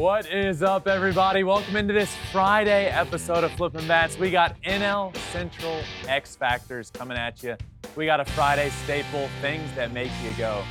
[0.00, 1.44] What is up, everybody?
[1.44, 4.18] Welcome into this Friday episode of Flippin' Bats.
[4.18, 7.54] We got NL Central X Factors coming at you.
[7.96, 10.64] We got a Friday staple, things that make you go.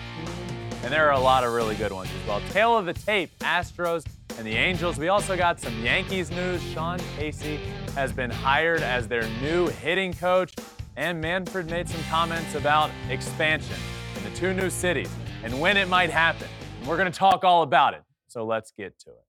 [0.82, 2.42] And there are a lot of really good ones as well.
[2.50, 4.04] Tail of the tape, Astros
[4.40, 4.98] and the Angels.
[4.98, 6.64] We also got some Yankees news.
[6.64, 7.60] Sean Casey
[7.94, 10.56] has been hired as their new hitting coach.
[10.98, 13.78] And Manfred made some comments about expansion
[14.18, 15.12] in the two new cities
[15.44, 16.48] and when it might happen.
[16.80, 18.02] And we're going to talk all about it.
[18.30, 19.26] So let's get to it.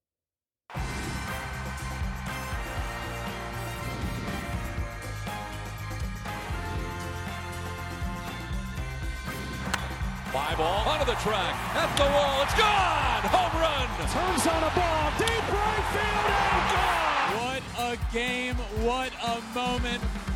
[10.31, 13.23] Fly ball onto the track, at the wall, it's gone!
[13.33, 13.89] Home run!
[14.13, 17.31] Turns on a ball, deep right field, and gone!
[17.41, 20.30] What a game, what a moment.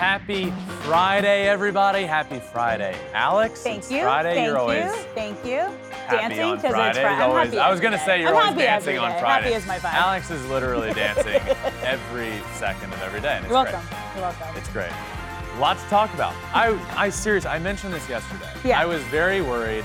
[0.00, 0.50] Happy
[0.84, 2.04] Friday, everybody.
[2.04, 2.96] Happy Friday.
[3.12, 4.00] Alex, Thank you.
[4.00, 4.32] Friday.
[4.34, 4.60] Thank you're you.
[4.60, 5.58] always Thank you.
[5.90, 7.22] happy dancing because it's Friday.
[7.22, 9.20] Always- i was going to say you're I'm always happy dancing every on.
[9.20, 9.44] Friday.
[9.52, 9.92] Happy is my vibe.
[9.92, 11.38] Alex is literally dancing
[11.84, 13.34] every second of every day.
[13.36, 13.74] And it's You're great.
[13.74, 13.96] welcome.
[14.14, 14.56] You're welcome.
[14.56, 14.90] It's great.
[15.58, 16.34] Lots to talk about.
[16.54, 17.44] I, I serious.
[17.44, 18.50] I mentioned this yesterday.
[18.64, 18.80] Yeah.
[18.80, 19.84] I was very worried.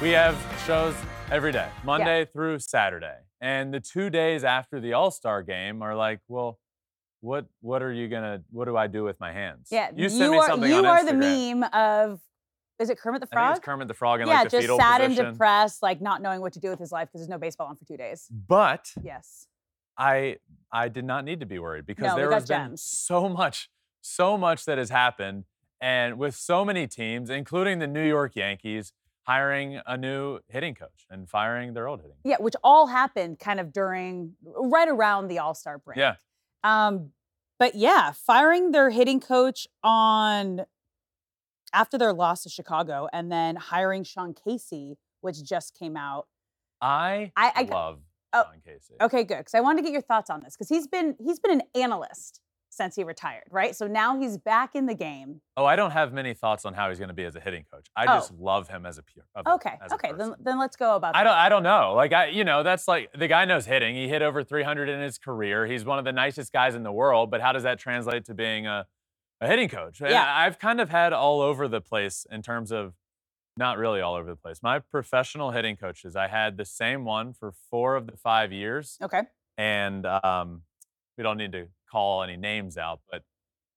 [0.00, 0.94] We have shows
[1.30, 5.94] every day, Monday through Saturday, and the two days after the All Star game are
[5.94, 6.58] like, well,
[7.20, 8.42] what what are you gonna?
[8.50, 9.68] What do I do with my hands?
[9.70, 12.20] yeah, You sent me are you are the meme of
[12.78, 13.56] is it Kermit the Frog?
[13.56, 16.22] it's Kermit the Frog in yeah, like the just fetal sad and depressed, like not
[16.22, 18.26] knowing what to do with his life because there's no baseball on for two days.
[18.30, 19.46] But Yes.
[19.98, 20.36] I
[20.72, 22.82] I did not need to be worried because No, there has been gems.
[22.82, 23.68] so much,
[24.00, 25.44] so much that has happened,
[25.80, 28.94] and with so many teams, including the New York Yankees,
[29.24, 32.16] hiring a new hitting coach and firing their old hitting.
[32.24, 35.98] Yeah, which all happened kind of during right around the All Star break.
[35.98, 36.14] Yeah.
[36.64, 37.10] Um,
[37.58, 40.62] but yeah, firing their hitting coach on
[41.72, 46.26] after their loss to Chicago, and then hiring Sean Casey, which just came out.
[46.80, 48.00] I, I- I- love
[48.32, 48.94] oh, Sean Casey.
[49.00, 49.38] Okay, good.
[49.38, 51.62] Because I wanted to get your thoughts on this because he's been he's been an
[51.74, 53.74] analyst since he retired, right?
[53.76, 55.40] So now he's back in the game.
[55.56, 57.64] Oh, I don't have many thoughts on how he's going to be as a hitting
[57.70, 57.86] coach.
[57.96, 58.16] I Oh.
[58.18, 59.24] just love him as a pure.
[59.46, 60.12] Okay, a okay.
[60.16, 61.14] Then then let's go about.
[61.16, 61.30] I that.
[61.30, 61.38] don't.
[61.38, 61.92] I don't know.
[61.94, 63.94] Like I, you know, that's like the guy knows hitting.
[63.94, 65.66] He hit over 300 in his career.
[65.66, 67.30] He's one of the nicest guys in the world.
[67.30, 68.86] But how does that translate to being a,
[69.40, 70.00] a hitting coach?
[70.00, 70.24] Yeah.
[70.34, 72.94] I've kind of had all over the place in terms of,
[73.56, 74.60] not really all over the place.
[74.62, 78.96] My professional hitting coaches, I had the same one for four of the five years,
[79.02, 79.22] Okay.
[79.58, 80.62] and um,
[81.18, 83.24] we don't need to call any names out, but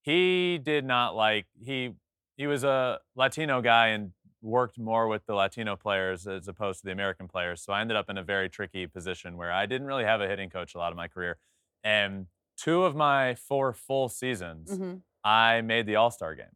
[0.01, 1.93] he did not like he
[2.37, 6.85] he was a Latino guy and worked more with the Latino players as opposed to
[6.85, 7.61] the American players.
[7.61, 10.27] So I ended up in a very tricky position where I didn't really have a
[10.27, 11.37] hitting coach a lot of my career.
[11.83, 16.55] And two of my four full seasons, hmm I made the All Star game.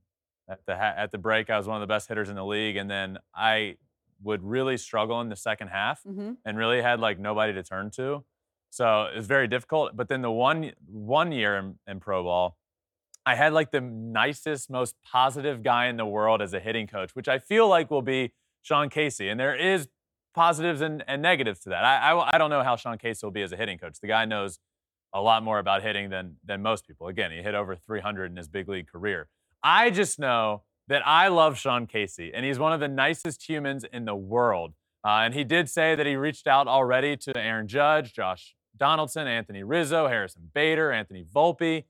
[0.49, 2.45] At the ha- at the break, I was one of the best hitters in the
[2.45, 3.77] league, and then I
[4.23, 7.91] would really struggle in the second half hmm and really had like nobody to turn
[7.91, 8.25] to.
[8.69, 9.95] So it was very difficult.
[9.95, 12.57] But then the one one year in, in pro ball,
[13.25, 17.11] I had like the nicest, most positive guy in the world as a hitting coach,
[17.13, 19.29] which I feel like will be Sean Casey.
[19.29, 19.87] And there is
[20.33, 21.83] positives and, and negatives to that.
[21.83, 23.99] I, I I don't know how Sean Casey will be as a hitting coach.
[23.99, 24.59] The guy knows
[25.13, 27.07] a lot more about hitting than than most people.
[27.07, 29.29] Again, he hit over 300 in his big league career.
[29.63, 33.83] I just know that I love Sean Casey, and he's one of the nicest humans
[33.91, 34.73] in the world.
[35.03, 39.27] Uh, and he did say that he reached out already to Aaron Judge, Josh Donaldson,
[39.27, 41.85] Anthony Rizzo, Harrison Bader, Anthony Volpe.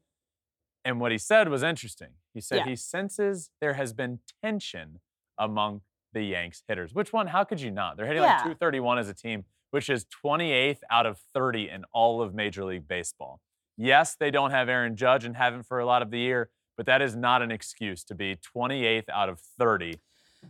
[0.85, 2.11] And what he said was interesting.
[2.33, 2.65] He said Yeah.
[2.65, 4.99] he senses there has been tension
[5.37, 5.81] among
[6.13, 6.93] the Yanks hitters.
[6.93, 7.27] Which one?
[7.27, 7.97] How could you not?
[7.97, 8.43] They're hitting like Yeah.
[8.43, 12.87] 231 as a team, which is 28th out of 30 in all of Major League
[12.87, 13.41] Baseball.
[13.75, 16.85] Yes, they don't have Aaron Judge and haven't for a lot of the year, but
[16.85, 19.99] that is not an excuse to be 28th out of 30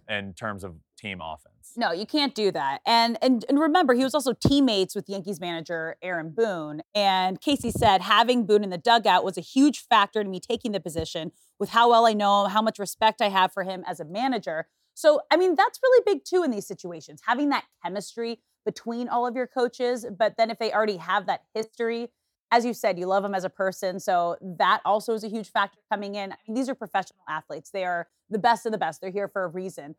[0.09, 1.73] in terms of team offense.
[1.75, 2.81] No, you can't do that.
[2.85, 6.81] And and and remember, he was also teammates with Yankees manager Aaron Boone.
[6.95, 10.71] And Casey said having Boone in the dugout was a huge factor to me taking
[10.71, 13.83] the position with how well I know him, how much respect I have for him
[13.87, 14.67] as a manager.
[14.93, 19.27] So, I mean, that's really big too in these situations, having that chemistry between all
[19.27, 20.05] of your coaches.
[20.17, 22.09] But then if they already have that history,
[22.51, 23.99] as you said, you love them as a person.
[23.99, 26.31] So that also is a huge factor coming in.
[26.31, 27.69] I mean, these are professional athletes.
[27.71, 29.01] They are the best of the best.
[29.01, 29.95] They're here for a reason.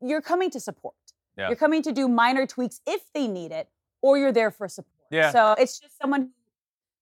[0.00, 0.94] You're coming to support.
[1.36, 1.48] Yeah.
[1.48, 3.68] You're coming to do minor tweaks if they need it
[4.02, 4.92] or you're there for support.
[5.10, 5.30] Yeah.
[5.30, 6.30] So it's just someone.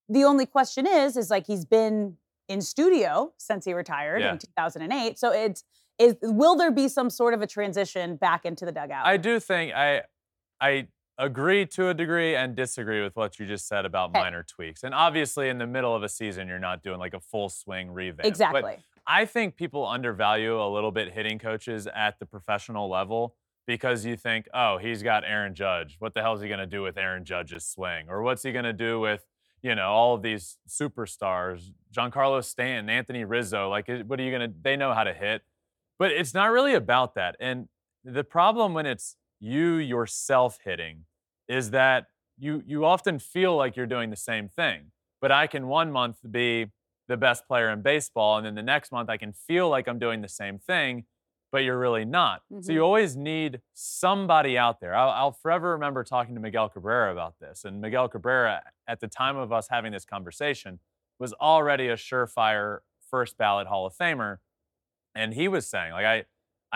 [0.09, 2.17] The only question is, is like he's been
[2.49, 4.33] in studio since he retired Yeah.
[4.33, 5.19] in 2008.
[5.19, 5.65] So it's
[5.99, 9.05] is will there be some sort of a transition back into the dugout?
[9.07, 10.03] I do think I
[10.61, 10.87] I
[11.19, 14.21] agree to a degree and disagree with what you just said about Okay.
[14.21, 14.83] minor tweaks.
[14.83, 17.91] And obviously in the middle of a season you're not doing like a full swing
[17.91, 18.19] revamp.
[18.19, 18.77] But exactly.
[19.07, 23.35] I think people undervalue a little bit hitting coaches at the professional level
[23.67, 25.97] because you think, oh, he's got Aaron Judge.
[26.01, 28.07] What the hell is he going to do with Aaron Judge's swing?
[28.09, 29.25] Or what's he going to do with,
[29.63, 33.69] you know, all of these superstars, Giancarlo Stanton, Anthony Rizzo?
[33.69, 35.43] Like, what are you going to, they know how to hit.
[35.99, 37.37] But it's not really about that.
[37.41, 37.69] And
[38.05, 41.05] the problem when it's you yourself hitting
[41.49, 42.07] is that
[42.39, 44.93] you you often feel like you're doing the same thing.
[45.21, 46.73] But I can one month be
[47.09, 49.99] the best player in baseball, and then the next month I can feel like I'm
[49.99, 51.07] doing the same thing,
[51.53, 52.43] but you're really not.
[52.61, 52.75] So Mhm.
[52.75, 54.95] you always need somebody out there.
[54.95, 59.09] I'll, I'll forever remember talking to Miguel Cabrera about this, and Miguel Cabrera, at the
[59.09, 60.81] time of us having this conversation,
[61.19, 64.39] was already a surefire first ballot Hall of Famer,
[65.15, 66.25] and he was saying, like I,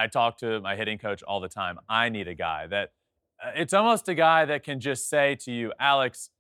[0.01, 1.79] I talk to my hitting coach all the time.
[1.89, 2.93] I need a guy that.
[3.45, 6.31] uh, It's almost a guy that can just say to you, Alex,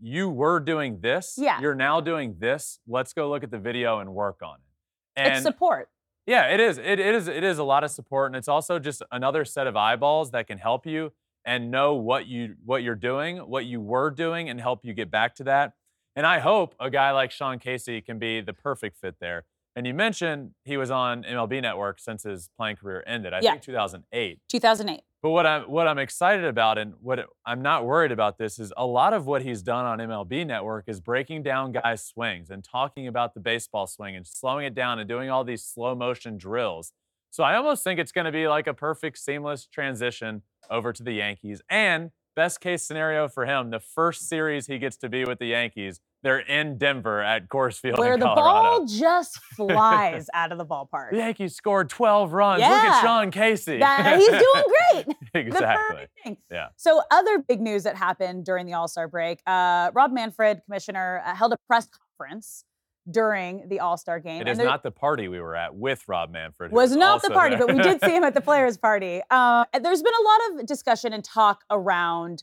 [0.00, 1.34] you were doing this.
[1.36, 1.60] Yeah.
[1.60, 2.78] You're now doing this.
[2.86, 5.20] Let's go look at the video and work on it.
[5.22, 5.88] And it's support.
[6.26, 6.78] yeah, it is.
[6.78, 7.28] It, it is.
[7.28, 10.46] It is a lot of support, and it's also just another set of eyeballs that
[10.46, 11.12] can help you
[11.44, 15.10] and know what you what you're doing, what you were doing, and help you get
[15.10, 15.72] back to that.
[16.16, 19.44] And I hope a guy like Sean Casey can be the perfect fit there.
[19.80, 23.32] And you mentioned he was on MLB Network since his playing career ended.
[23.32, 23.52] I Yeah.
[23.52, 24.38] think 2008.
[24.46, 25.00] 2008.
[25.22, 28.74] But what I'm what I'm excited about and what I'm not worried about this is
[28.76, 32.62] a lot of what he's done on MLB Network is breaking down guys' swings and
[32.62, 36.36] talking about the baseball swing and slowing it down and doing all these slow motion
[36.36, 36.92] drills.
[37.30, 41.02] So I almost think it's going to be like a perfect seamless transition over to
[41.02, 41.62] the Yankees.
[41.70, 45.46] And best case scenario for him, the first series he gets to be with the
[45.46, 50.66] Yankees, they're in Denver at Coors Field Where the ball just flies out of the
[50.66, 51.10] ballpark.
[51.12, 52.60] the Yankees scored 12 runs.
[52.60, 52.68] Yeah.
[52.68, 53.78] Look at Sean Casey.
[53.78, 54.64] That- he's doing
[55.04, 55.16] great.
[55.34, 56.08] Exactly.
[56.50, 56.68] Yeah.
[56.76, 61.22] So, other big news that happened during the All Star break uh, Rob Manfred, commissioner,
[61.24, 61.86] uh, held a press
[62.18, 62.64] conference
[63.10, 64.40] during the All Star game.
[64.42, 66.70] It is not the party we were at with Rob Manfred.
[66.72, 69.22] who was not the party, but we did see him at the players' party.
[69.30, 72.42] Uh, there's been a lot of discussion and talk around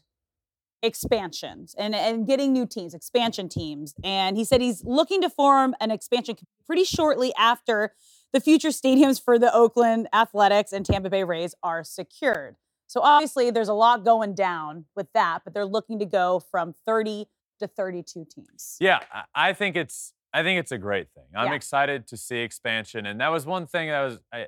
[0.84, 3.94] expansions and, and getting new teams, expansion teams.
[4.04, 6.36] And he said he's looking to form an expansion
[6.66, 7.94] pretty shortly after
[8.34, 12.56] the future stadiums for the Oakland Athletics and Tampa Bay Rays are secured.
[12.88, 16.74] So obviously there's a lot going down with that, but they're looking to go from
[16.86, 17.28] 30
[17.60, 18.78] to 32 teams.
[18.80, 19.00] Yeah,
[19.34, 21.24] I- think it's I think it's a great thing.
[21.36, 21.54] I'm Yeah.
[21.56, 24.48] excited to see expansion, and that was one thing that was I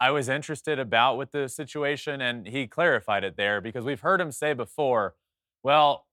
[0.00, 4.20] I was interested about with the situation, and he clarified it there because we've heard
[4.20, 5.14] him say before,
[5.62, 6.06] well,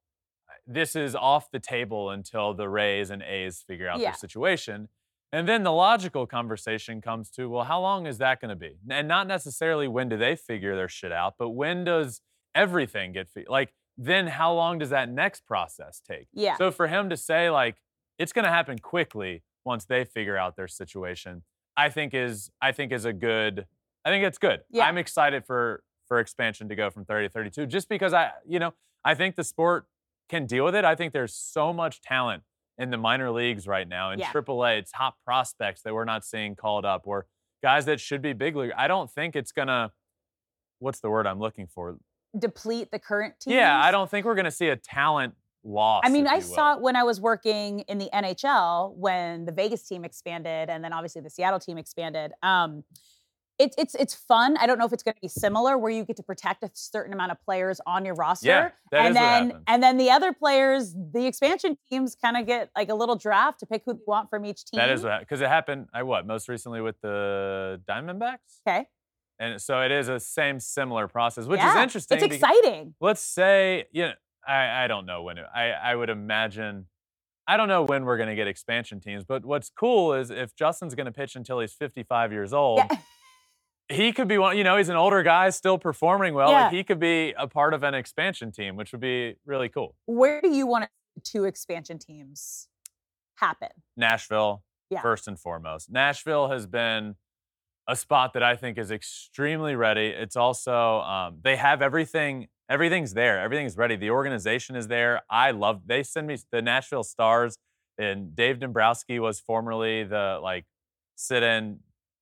[0.67, 4.09] this is off the table until the Rays and A's figure out Yeah.
[4.11, 4.89] their situation.
[5.31, 8.77] And then the logical conversation comes to, well, how long is that going to be?
[8.89, 12.21] And not necessarily when do they figure their shit out, but when does
[12.55, 16.27] everything get fi- like then how long does that next process take?
[16.33, 16.55] Yeah.
[16.57, 17.77] So for him to say like
[18.17, 21.43] it's going to happen quickly once they figure out their situation,
[21.77, 23.67] I think is I think is a good
[24.05, 24.61] I think it's good.
[24.71, 24.85] Yeah.
[24.87, 28.57] I'm excited for for expansion to go from 30 to 32 just because I you
[28.57, 28.73] know,
[29.03, 29.87] I think the sport
[30.29, 30.85] can deal with it.
[30.85, 32.43] I think there's so much talent
[32.77, 34.31] in the minor leagues right now in Yeah.
[34.31, 37.25] AAA, top prospects that we're not seeing called up or
[37.61, 38.71] guys that should be big league.
[38.77, 39.91] I don't think it's going to
[40.79, 41.97] what's the word I'm looking for?
[42.37, 43.53] Deplete the current team.
[43.55, 46.03] Yeah, I don't think we're going to see a talent loss.
[46.05, 46.41] I mean, I will.
[46.41, 50.83] saw it when I was working in the NHL when the Vegas team expanded, and
[50.83, 52.31] then obviously the Seattle team expanded.
[52.43, 52.83] Um,
[53.59, 54.55] it's it's it's fun.
[54.57, 56.71] I don't know if it's going to be similar where you get to protect a
[56.73, 59.63] certain amount of players on your roster, Yeah, that and is what then happens.
[59.67, 63.59] and then the other players, the expansion teams, kind of get like a little draft
[63.59, 64.79] to pick who they want from each team.
[64.79, 65.87] That is what because it happened.
[65.93, 68.87] I what most recently with the Diamondbacks, okay.
[69.39, 72.17] and so it is a same similar process, which is interesting.
[72.17, 72.95] It's exciting.
[73.01, 74.13] Let's say you know
[74.47, 76.85] I I don't know when it, I I would imagine.
[77.47, 80.55] I don't know when we're going to get expansion teams, but what's cool is if
[80.55, 82.97] Justin's going to pitch until he's 55 years old, Yeah.
[83.89, 84.57] he could be one.
[84.57, 86.51] You know, he's an older guy still performing well.
[86.51, 86.63] Yeah.
[86.65, 89.95] Like he could be a part of an expansion team, which would be really cool.
[90.05, 90.89] Where do you want
[91.23, 92.67] two expansion teams
[93.35, 93.69] happen?
[93.97, 95.01] Nashville, Yeah.
[95.01, 95.89] first and foremost.
[95.91, 97.15] Nashville has been
[97.87, 100.07] a spot that I think is extremely ready.
[100.07, 102.47] It's also um, they have everything.
[102.69, 103.39] Everything's there.
[103.39, 103.95] Everything's ready.
[103.95, 105.23] The organization is there.
[105.29, 105.87] I love.
[105.87, 107.57] They send me the Nashville Stars,
[107.97, 110.65] and Dave Dombrowski was formerly the like
[111.15, 111.79] sit-in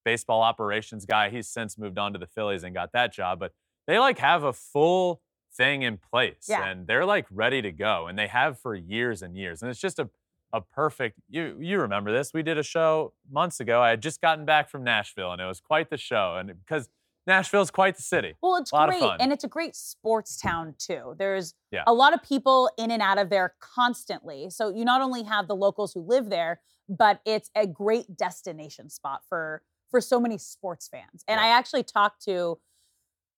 [0.08, 1.30] baseball operations guy.
[1.30, 3.40] He's since moved on to the Phillies and got that job.
[3.40, 3.52] But
[3.88, 5.22] they like have a full
[5.54, 6.66] thing in place Yeah.
[6.70, 9.80] and they're like ready to go and they have for years and years and it's
[9.82, 10.08] just a
[10.54, 14.22] a perfect you you remember this we did a show months ago i had just
[14.22, 16.90] gotten back from nashville and it was quite the show and because
[17.26, 19.02] nashville's quite the city Well, it's A lot of great.
[19.02, 19.18] fun.
[19.20, 21.16] And it's a great sports town, too.
[21.18, 21.84] There's Yeah.
[21.88, 24.50] a lot of people in and out of there constantly.
[24.50, 28.90] So you not only have the locals who live there, but it's a great destination
[28.90, 31.24] spot for for so many sports fans.
[31.28, 32.58] And I actually talked to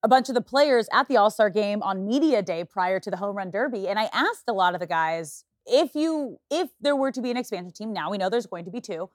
[0.02, 3.18] a bunch of the players at the All-Star game on media day prior to the
[3.18, 6.96] home run derby and I asked a lot of the guys if you if there
[6.96, 9.10] were to be an expansion team now we know there's going to be two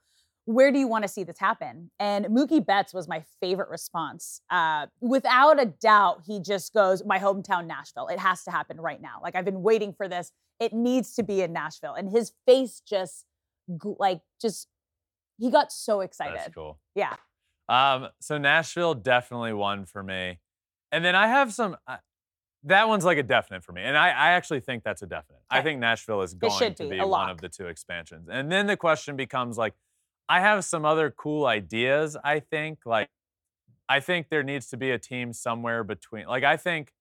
[0.46, 1.90] where do you want to see this happen?
[2.00, 4.42] And Mookie Betts was my favorite response.
[4.50, 8.08] Uh, without a doubt, he just goes, My hometown, Nashville.
[8.08, 9.20] It has to happen right now.
[9.24, 10.32] Like, I've been waiting for this.
[10.60, 11.96] It needs to be in Nashville.
[11.96, 13.26] And his face just,
[13.84, 14.68] like, just,
[15.40, 16.38] he got so excited.
[16.38, 17.16] that's cool Yeah.
[17.68, 20.40] Um, so Nashville definitely won for me.
[20.92, 21.98] And then I have some, uh,
[22.64, 23.82] that one's like a definite for me.
[23.82, 25.42] And I, I actually think that's a definite.
[25.50, 28.28] I think Nashville is going should to be, be one of the two expansions.
[28.30, 29.74] And then the question becomes like,
[30.28, 32.80] I have some other cool ideas, I think.
[32.86, 33.10] Like,
[33.88, 36.92] I think there needs to be a team somewhere between, like, I think.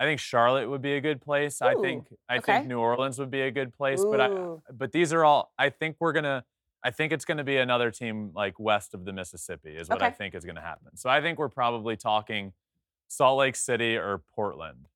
[0.00, 1.60] I think Charlotte would be a good place.
[1.60, 2.58] I think I okay.
[2.58, 4.04] think New Orleans would be a good place.
[4.08, 4.30] But I,
[4.72, 6.44] but these are all I think we're gonna
[6.88, 10.10] I think it's gonna be another team like west of the Mississippi is what I
[10.10, 10.96] think is gonna happen.
[10.96, 12.54] So I think we're probably talking
[13.08, 14.86] Salt Lake City or Portland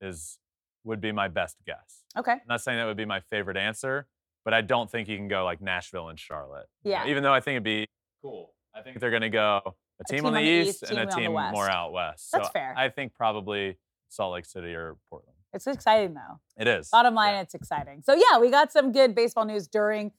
[0.00, 0.38] is
[0.84, 2.04] would be my best guess.
[2.16, 2.30] Okay.
[2.34, 4.06] I'm not saying that would be my favorite answer,
[4.44, 6.68] but I don't think you can go like Nashville and Charlotte.
[6.84, 7.08] Yeah.
[7.08, 7.88] even though I think it'd be
[8.22, 8.54] cool.
[8.72, 11.48] I think they're gonna go a team, on, the east, and a team on the
[11.48, 12.28] team more out west.
[12.32, 12.74] That's so fair.
[12.78, 13.76] I think probably
[14.08, 15.36] Salt Lake City or Portland.
[15.52, 16.38] It's exciting, though.
[16.56, 16.90] It is.
[16.90, 17.40] Bottom line, Yeah.
[17.40, 18.02] it's exciting.
[18.02, 20.12] So, yeah, we got some good baseball news during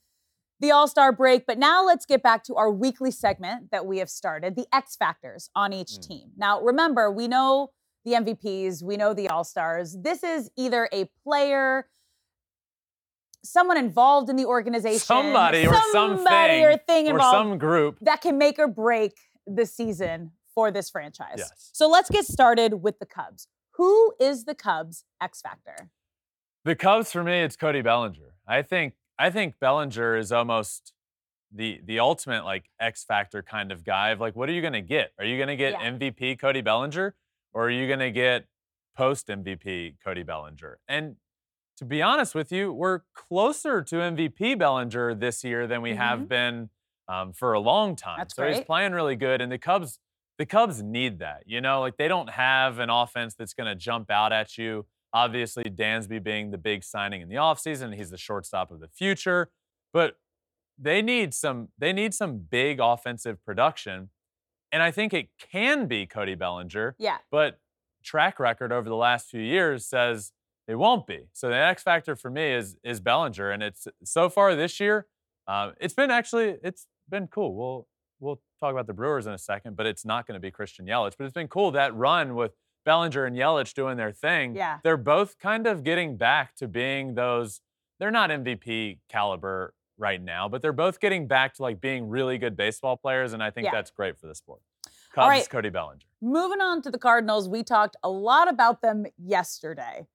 [0.62, 1.46] the All Star break.
[1.46, 4.96] But now let's get back to our weekly segment that we have started the X
[4.96, 6.08] Factors on each Mm.
[6.08, 6.32] team.
[6.38, 7.72] Now, remember, we know
[8.06, 9.98] the MVPs, we know the All Stars.
[10.00, 11.88] This is either a player,
[13.44, 17.98] someone involved in the organization, Somebody or somebody or something thing or some group.
[18.02, 21.36] that can make or break the season for this franchise.
[21.38, 21.70] Yes.
[21.74, 23.48] So let's get started with the Cubs.
[23.76, 25.90] Who is the Cubs X Factor?
[26.66, 28.36] The Cubs for me, it's Cody Bellinger.
[28.48, 30.94] I think I think Bellinger is almost
[31.52, 34.10] the the ultimate like X factor kind of guy.
[34.10, 35.12] Of like, what are you gonna get?
[35.20, 35.92] Are you gonna get Yeah.
[35.92, 37.16] MVP Cody Bellinger,
[37.54, 38.46] or are you gonna get
[38.96, 40.80] post MVP Cody Bellinger?
[40.88, 41.18] And
[41.78, 45.98] to be honest with you, we're closer to MVP Bellinger this year than we Mhm.
[45.98, 46.70] have been
[47.08, 48.20] um, for a long time.
[48.20, 50.00] That's so he's playing really good, and the Cubs
[50.38, 51.44] the Cubs need that.
[51.46, 54.88] You know, like they don't have an offense that's going to jump out at you.
[55.14, 59.50] Obviously, Dansby being the big signing in the offseason, he's the shortstop of the future.
[59.94, 60.16] But
[60.78, 64.10] they need some they need some big offensive production.
[64.72, 67.18] And I think it can be Cody Bellinger, Yeah.
[67.30, 67.60] but
[68.04, 70.32] track record over the last few years says
[70.68, 71.28] it won't be.
[71.34, 75.08] So the X factor for me is is Bellinger, and it's so far this year,
[75.48, 77.54] uh, it's been actually it's been cool.
[77.54, 77.88] We'll
[78.22, 80.86] we'll talk about the Brewers in a second, but it's not going to be Christian
[80.86, 81.16] Yelich.
[81.18, 82.54] But it's been cool that run with
[82.86, 84.56] Bellinger and Yelich doing their thing.
[84.56, 84.80] Yeah.
[84.84, 87.62] they're both kind of getting back to being those.
[88.00, 92.38] They're not MVP caliber right now, but they're both getting back to like being really
[92.40, 93.72] good baseball players, and I think Yeah.
[93.72, 94.62] that's great for the sport.
[95.14, 95.50] Cubs, right.
[95.50, 96.02] Cody Bellinger.
[96.22, 100.08] Moving on to the Cardinals, we talked a lot about them yesterday.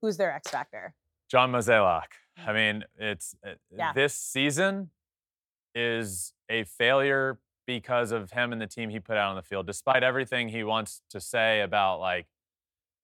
[0.00, 0.94] Who's their X Factor?
[1.28, 2.04] John Mozeliak.
[2.46, 3.92] I mean, it's uh, Yeah.
[3.92, 4.90] this season
[5.74, 7.38] is a failure
[7.78, 10.64] because of him and the team he put out on the field, despite everything he
[10.64, 12.26] wants to say about like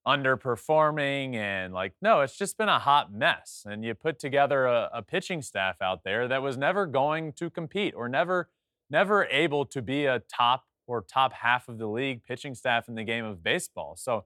[0.06, 3.64] underperforming and like, no, it's just been a hot mess.
[3.68, 7.50] And you put together a, a pitching staff out there that was never going to
[7.50, 8.48] compete or never,
[8.90, 12.94] never able to be a top or top half of the league pitching staff in
[12.94, 13.96] the game of baseball.
[13.96, 14.24] So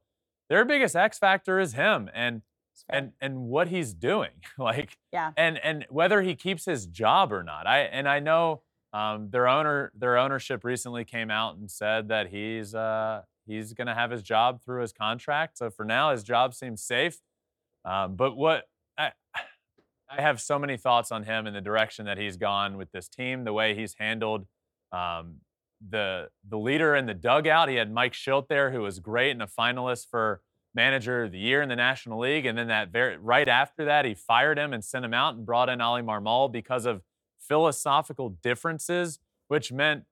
[0.49, 2.11] their biggest X factor is him.
[2.15, 2.43] And
[2.89, 5.33] and and what he's doing like Yeah.
[5.37, 9.47] and and whether he keeps his job or not i and i know um, their
[9.47, 14.11] owner their ownership recently came out and said that he's uh he's going to have
[14.11, 15.59] his job through his contract.
[15.59, 17.19] So for now his job seems safe.
[17.85, 18.65] Um, but what
[18.99, 19.13] I,
[20.11, 23.09] I have so many thoughts on him and the direction that he's gone with this
[23.09, 24.47] team the way he's handled
[24.93, 25.37] um,
[25.89, 27.69] the the leader in the dugout.
[27.69, 30.43] He had Mike Shildt there who was great and a finalist for
[30.75, 32.47] manager of the year in the National League.
[32.47, 35.47] And then that very right after that, he fired him and sent him out and
[35.47, 37.03] brought in Oli Marmol because of
[37.51, 40.05] philosophical differences, which meant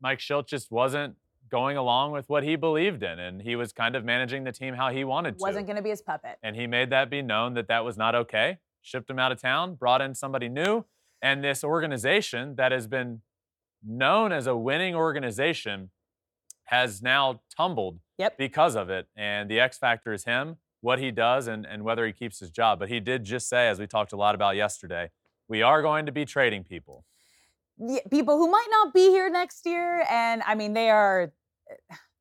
[0.00, 1.16] Mike Shildt just wasn't
[1.50, 3.18] going along with what he believed in.
[3.18, 5.42] And he was kind of managing the team how he wanted to.
[5.42, 6.38] Wasn't going to be his puppet.
[6.42, 8.58] And he made that be known that that was not okay.
[8.80, 10.86] Shipped him out of town, brought in somebody new.
[11.20, 13.20] And this organization that has been
[13.86, 15.90] known as a winning organization
[16.64, 18.38] has now tumbled Yep.
[18.38, 19.08] because of it.
[19.16, 22.50] And the X factor is him, what he does, and, and whether he keeps his
[22.50, 22.78] job.
[22.78, 25.10] But he did just say, as we talked a lot about yesterday,
[25.50, 27.04] we are going to be trading people.
[27.76, 31.32] Yeah, people who might not be here next year, and I mean they are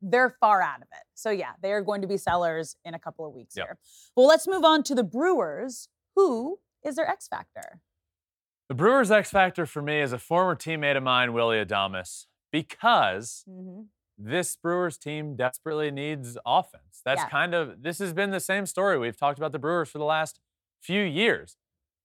[0.01, 1.03] they're far out of it.
[1.13, 3.65] So yeah, they are going to be sellers in a couple of weeks Yep.
[3.67, 3.77] here.
[4.15, 5.89] Well, let's move on to the Brewers.
[6.15, 7.79] Who is their X factor?
[8.69, 13.43] The Brewers' X factor for me is a former teammate of mine, Willy Adames, because
[13.49, 13.81] Mm-hmm.
[14.17, 17.01] this Brewers team desperately needs offense.
[17.03, 17.29] That's Yeah.
[17.29, 18.97] kind of this has been the same story.
[18.97, 20.39] We've talked about the Brewers for the last
[20.79, 21.57] few years.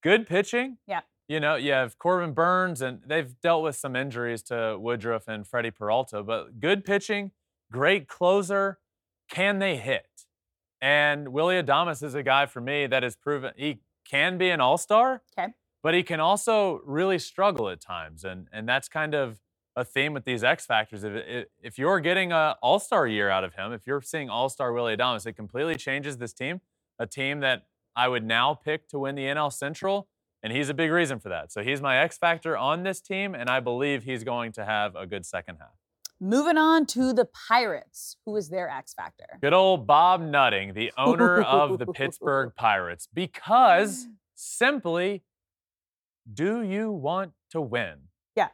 [0.02, 0.78] Good pitching.
[0.86, 1.02] Yeah.
[1.28, 5.46] You know, you have Corbin Burnes, and they've dealt with some injuries to Woodruff and
[5.46, 7.32] Freddie Peralta, but good pitching,
[7.72, 8.78] great closer.
[9.30, 10.06] Can they hit?
[10.80, 14.60] And Willy Adames is a guy for me that has proven he can be an
[14.60, 15.52] all-star Okay.
[15.82, 19.40] but he can also really struggle at times and and that's kind of
[19.76, 21.46] a theme with these X factors if if-
[21.78, 25.34] you're getting an All-Star year out of him if you're seeing All-Star Willy Adames it
[25.34, 26.60] completely changes this team
[26.98, 27.66] a team that
[27.96, 30.08] I would now pick to win the NL Central
[30.44, 33.34] and he's a big reason for that so he's my X factor on this team
[33.34, 35.70] and I believe he's going to have a good second half
[36.20, 38.16] Moving on to the Pirates.
[38.24, 39.26] Who is their X factor?
[39.42, 45.22] good old Bob Nutting the owner of the Pittsburgh Pirates because simply
[46.32, 47.94] do you want to win
[48.36, 48.48] Yeah.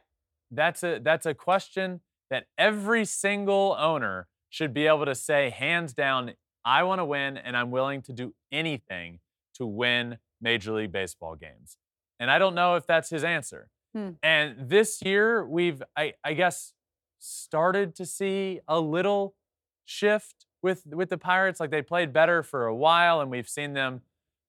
[0.51, 5.93] that's a that's a question that every single owner should be able to say hands
[5.93, 6.33] down
[6.65, 9.19] i want to win and i'm willing to do anything
[9.55, 11.77] to win major league baseball games
[12.21, 14.11] and i don't know if that's his answer Hmm.
[14.23, 16.71] and this year we've I, I guess
[17.19, 19.35] started to see a little
[19.83, 23.73] shift with with the pirates like they played better for a while and we've seen
[23.73, 23.99] them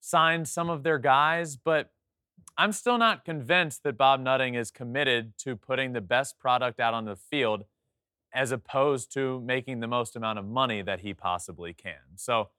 [0.00, 1.90] sign some of their guys but
[2.56, 6.94] I'm still not convinced that Bob Nutting is committed to putting the best product out
[6.94, 7.64] on the field
[8.34, 12.16] as opposed to making the most amount of money that he possibly can.
[12.16, 12.50] So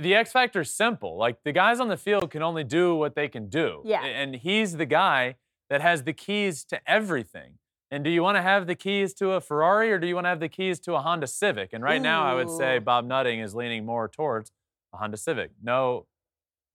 [0.00, 1.16] the X factor is simple.
[1.16, 3.82] Like the guys on the field can only do what they can do.
[3.84, 4.04] Yeah.
[4.04, 5.36] And he's the guy
[5.70, 7.54] that has the keys to everything.
[7.90, 10.26] And do you want to have the keys to a Ferrari or do you want
[10.26, 11.72] to have the keys to a Honda Civic?
[11.72, 14.50] And right now, I would say Bob Nutting is leaning more towards
[14.92, 15.52] a Honda Civic.
[15.62, 16.06] No,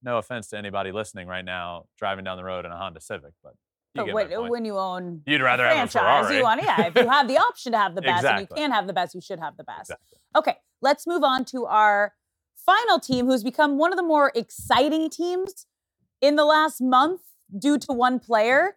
[0.02, 3.32] no offense to anybody listening right now driving down the road in a Honda Civic,
[3.44, 3.54] but
[3.94, 6.36] you But when, when you own You'd rather have a franchise, Ferrari.
[6.38, 6.86] you want yeah.
[6.86, 8.60] If you have the option to have the best and you Exactly.
[8.60, 9.90] can have the best, you should have the best.
[9.90, 10.18] Exactly.
[10.36, 12.12] Okay, let's move on to our
[12.64, 15.66] final team, who's become one of the more exciting teams
[16.20, 17.20] in the last month
[17.56, 18.76] due to one player,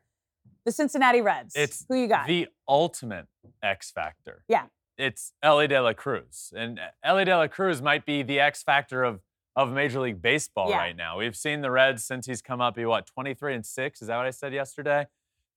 [0.66, 1.54] the Cincinnati Reds.
[1.56, 2.28] It's who you got?
[2.28, 3.28] the ultimate
[3.64, 4.44] X factor.
[4.48, 4.66] Yeah.
[4.98, 6.52] It's Elly De La Cruz.
[6.56, 9.22] And Elly De La Cruz might be the X factor of,
[9.56, 10.78] of Major League Baseball Yeah.
[10.78, 11.20] right now.
[11.20, 14.02] We've seen the Reds since he's come up, He what, 23 and 6?
[14.02, 15.08] Is that what I said yesterday?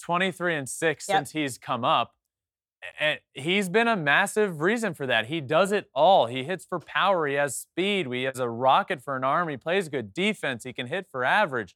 [0.03, 1.17] 23 and 6 Yep.
[1.19, 2.15] since he's come up.
[2.99, 5.27] And he's been a massive reason for that.
[5.27, 6.27] He does it all.
[6.27, 7.27] He hits for power.
[7.27, 8.07] He has speed.
[8.13, 9.49] He has a rocket for an arm.
[9.49, 10.65] He plays good defense.
[10.65, 11.75] He can hit for average.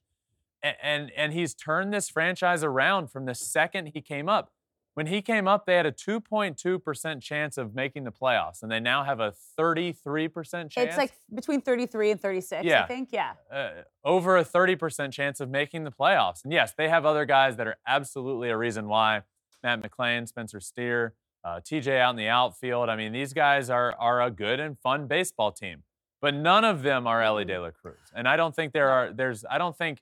[0.63, 4.51] A- And, and he's turned this franchise around from the second he came up.
[4.95, 8.79] When he came up, they had a 2.2% chance of making the playoffs, and they
[8.79, 10.77] now have a 33% chance.
[10.77, 12.83] it's like between 33 and 36, yeah.
[12.83, 13.09] I think.
[13.11, 13.33] Yeah.
[13.51, 13.69] uh,
[14.03, 16.43] over a 30% chance of making the playoffs.
[16.43, 19.23] And yes, they have other guys that are absolutely a reason why.
[19.65, 22.87] Matt McLain, Spencer Steer, uh, TJ out in the outfield.
[22.87, 25.81] I mean, these guys are are a good and fun baseball team,
[26.21, 27.97] but none of them are Elly De La Cruz.
[28.15, 29.11] And I don't think there are.
[29.11, 29.43] There's.
[29.49, 29.99] I don't think.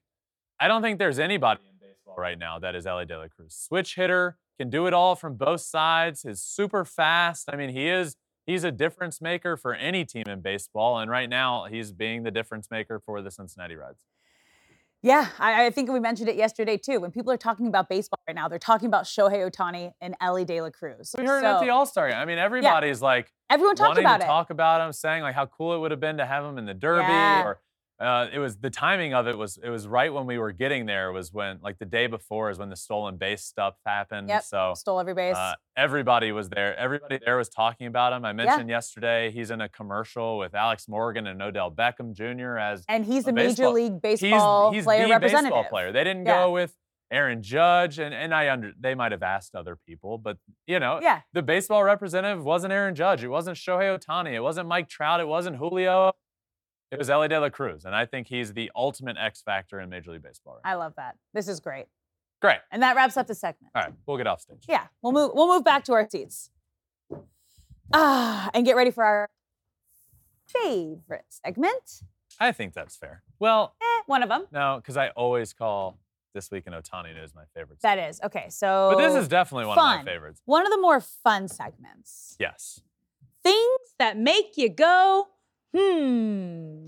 [0.60, 3.56] I don't think there's anybody in baseball right now that is Elly De La Cruz.
[3.56, 6.26] Switch hitter can do it all from both sides.
[6.26, 7.50] Is super fast.
[7.52, 8.18] I mean, he is.
[8.46, 12.32] He's a difference maker for any team in baseball, and right now he's being the
[12.32, 14.04] difference maker for the Cincinnati Reds.
[15.04, 17.02] Yeah, I, I think we mentioned it yesterday too.
[17.02, 20.46] When people are talking about baseball right now, they're talking about Shohei Ohtani and Elly
[20.46, 21.14] De La Cruz.
[21.18, 22.18] We heard it at the All Star game.
[22.18, 24.28] I mean, everybody's like everyone talked about to it.
[24.28, 26.66] talk about him, saying like how cool it would have been to have him in
[26.66, 27.04] the Derby.
[27.04, 27.44] Yeah.
[27.44, 27.60] Or
[28.00, 30.86] uh, it was the timing of it was it was right when we were getting
[30.86, 31.12] there.
[31.12, 34.30] Was when like the day before is when the stolen base stuff happened.
[34.30, 35.36] Yep, So Stole every base.
[35.36, 36.76] uh, everybody was there.
[36.78, 38.26] Everybody there was talking about him.
[38.26, 42.58] I mentioned yesterday he's in a commercial with Alex Morgan and Odell Beckham Jr.
[42.58, 45.52] as and he's a the Major baseball- League he's, Baseball he's player the representative.
[45.52, 45.92] baseball player.
[45.92, 46.44] They didn't Yeah.
[46.44, 46.76] go with
[47.12, 51.00] Aaron Judge, and, and I under they might have asked other people, but you know,
[51.02, 51.22] Yeah.
[51.32, 53.24] the baseball representative wasn't Aaron Judge.
[53.24, 54.34] It wasn't Shohei Ohtani.
[54.34, 55.20] It wasn't Mike Trout.
[55.20, 56.14] It wasn't Julio.
[56.94, 59.90] It was Elly De La Cruz, and I think he's the ultimate X factor in
[59.90, 60.60] Major League Baseball.
[60.64, 60.72] Right?
[60.72, 61.16] I love that.
[61.34, 61.88] This is great.
[62.40, 62.60] Great.
[62.72, 63.72] And that wraps up the segment.
[63.76, 64.64] All right, we'll get off stage.
[64.70, 66.50] Yeah, we'll move we'll move back to our seats.
[67.94, 69.30] Ah, and get ready for our
[70.48, 72.04] favorite segment.
[72.40, 73.24] I think that's fair.
[73.40, 74.46] Well, Eh, one of them.
[74.52, 75.98] no, because I always call
[76.34, 77.80] this week in Ohtani news my favorite.
[77.82, 78.20] That is.
[78.24, 80.00] Okay, so but this is definitely one fun.
[80.00, 80.42] of my favorites.
[80.46, 82.36] one of the more fun segments.
[82.40, 82.82] Yes.
[83.44, 85.28] things that make you go,
[85.76, 86.88] hmm.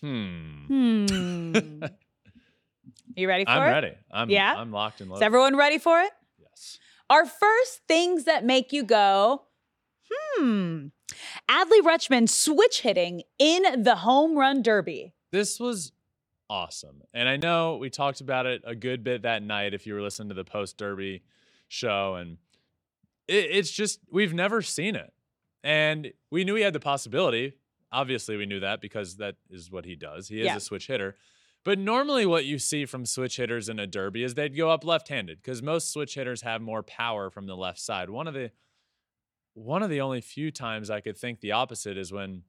[0.00, 0.66] Hmm.
[0.66, 1.82] Hmm.
[1.84, 3.72] Are you ready for I'm it?
[3.72, 3.92] ready.
[4.10, 4.54] I'm Yeah?
[4.56, 5.22] I'm locked and loaded.
[5.22, 6.10] Is everyone ready for it?
[6.38, 6.78] yes.
[7.08, 9.44] Our first things that make you go,
[10.10, 10.88] hmm.
[11.48, 15.14] Adley Rutschman switch hitting in the home run derby.
[15.32, 15.92] This was
[16.50, 17.02] awesome.
[17.14, 20.02] And I know we talked about it a good bit that night if you were
[20.02, 21.22] listening to the post derby
[21.68, 22.16] show.
[22.16, 22.38] And
[23.28, 25.12] it, it's just, we've never seen it.
[25.66, 27.54] And we knew he had the possibility.
[27.90, 30.28] Obviously, we knew that because that is what he does.
[30.28, 30.56] He is Yeah.
[30.56, 31.16] a switch hitter.
[31.64, 34.84] But normally, what you see from switch hitters in a derby is they'd go up
[34.84, 38.08] left handed because most switch hitters have more power from the left side.
[38.10, 38.52] One of the
[39.54, 42.44] one of the only few times I could think the opposite is when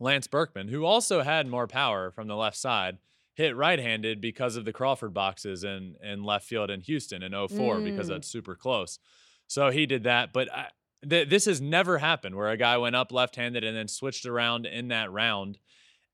[0.00, 2.98] Lance Berkman, who also had more power from the left side,
[3.34, 7.80] hit right-handed because of the Crawford boxes in, in left field in Houston in 04
[7.80, 8.10] because Mm.
[8.10, 8.98] that's super close.
[9.46, 10.70] So he did that, but I,
[11.08, 14.66] th- this has never happened where a guy went up left-handed and then switched around
[14.66, 15.58] in that round.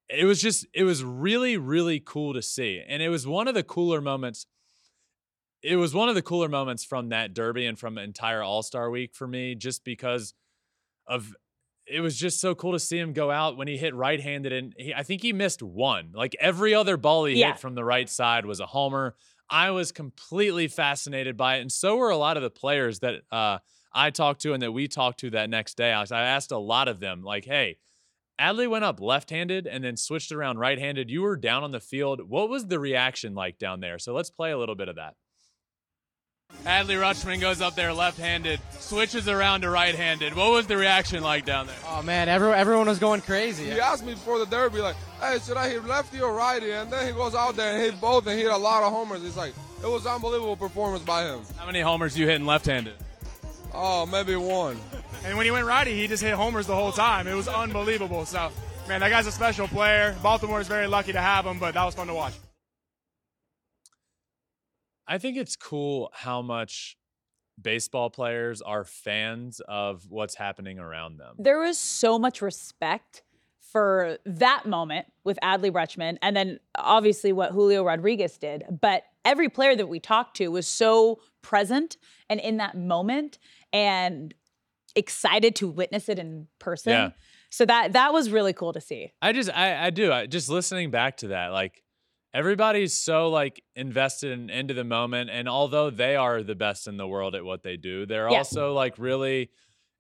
[0.09, 2.83] It was just it was really really cool to see.
[2.87, 4.47] And it was one of the cooler moments
[5.63, 9.15] it was one of the cooler moments from that derby and from entire All-Star week
[9.15, 10.33] for me just because
[11.07, 11.35] of
[11.87, 14.75] it was just so cool to see him go out when he hit right-handed and
[14.79, 16.13] he, I think he missed one.
[16.15, 17.49] Like every other ball he Yeah.
[17.53, 19.17] hit from the right side was a homer.
[19.51, 23.23] I was completely fascinated by it, and so were a lot of the players that
[23.33, 23.59] uh,
[23.93, 25.93] I talked to and that we talked to that next day.
[25.93, 27.79] I, I asked a lot of them, like, "Hey,
[28.41, 31.11] Adley went up left-handed and then switched around right-handed.
[31.11, 32.29] You were down on the field.
[32.29, 35.15] What was the reaction like down there?" So let's play a little bit of that.
[36.65, 40.35] Adley Rutschman goes up there left-handed, switches around to right-handed.
[40.35, 41.77] What was the reaction like down there?
[41.87, 43.67] Oh man, everyone everyone was going crazy.
[43.67, 46.73] He asked me before the derby, like, hey, should I hit lefty or righty?
[46.73, 49.23] And then he goes out there and hit both and hit a lot of homers.
[49.25, 51.41] It's like, it was unbelievable performance by him.
[51.57, 52.95] How many homers you hitting left-handed?
[53.73, 54.79] Oh, maybe one.
[55.25, 57.27] And when he went righty, he just hit homers the whole time.
[57.27, 58.25] It was unbelievable.
[58.25, 58.51] So,
[58.89, 60.17] man, that guy's a special player.
[60.23, 62.35] Baltimore is very lucky to have him, but that was fun to watch.
[65.07, 66.97] I think it's cool how much
[67.61, 71.35] baseball players are fans of what's happening around them.
[71.39, 73.23] There was so much respect
[73.61, 78.65] for that moment with Adley Rutschman, and then obviously what Julio Rodriguez did.
[78.81, 81.97] But every player that we talked to was so present
[82.29, 83.39] and in that moment
[83.73, 84.35] and
[84.97, 86.93] excited to witness it in person.
[86.93, 87.11] Yeah.
[87.51, 89.13] So that that was really cool to see.
[89.21, 90.13] I just I, I do.
[90.13, 91.83] I just listening back to that, like
[92.33, 95.31] everybody's so like invested in, into the moment.
[95.31, 98.39] And although they are the best in the world at what they do, they're Yeah.
[98.39, 99.51] also like really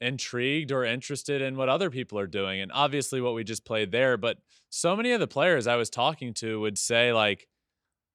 [0.01, 2.61] intrigued or interested in what other people are doing.
[2.61, 4.39] And obviously what we just played there, but
[4.71, 7.49] so many of the players I was talking to would say like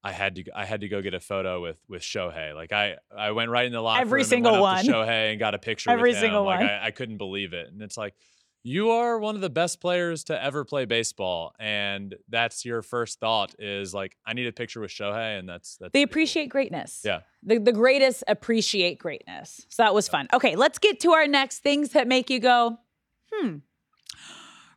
[0.06, 2.54] I had to I had to go get a photo with with Shohei.
[2.54, 5.08] Like I I went right in the locker Every room single and went up one.
[5.08, 6.22] Shohei and got a picture Every with him.
[6.22, 6.70] single like one.
[6.70, 7.68] I, I couldn't believe it.
[7.72, 8.14] And it's like
[8.62, 13.20] you are one of the best players to ever play baseball and that's your first
[13.20, 16.12] thought is like i need a picture with shohei and that's that's They pretty cool.
[16.12, 17.02] appreciate greatness.
[17.06, 17.20] Yeah.
[17.44, 19.66] The, the greatest appreciate greatness.
[19.70, 20.28] So that was fun.
[20.34, 22.78] Okay, let's get to our next things that make you go,
[23.32, 23.58] hmm.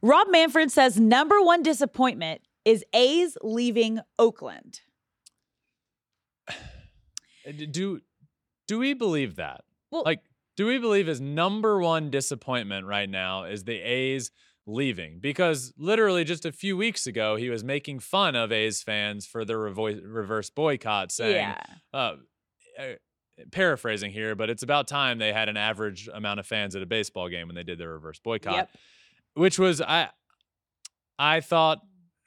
[0.02, 4.80] Rob Manfred says number one disappointment is A's leaving Oakland.
[7.52, 8.00] Do
[8.66, 10.20] do we believe that Well, like
[10.56, 14.30] do we believe his number one disappointment right now is the a's
[14.66, 19.26] leaving because literally just a few weeks ago he was making fun of a's fans
[19.26, 21.56] for their revo- reverse boycott saying yeah.
[21.94, 22.14] uh,
[22.78, 22.84] uh,
[23.52, 26.86] paraphrasing here, but it's about time they had an average amount of fans at a
[26.86, 28.70] baseball game when they did their reverse boycott, Yep.
[29.34, 30.08] which was I.
[31.20, 31.78] I thought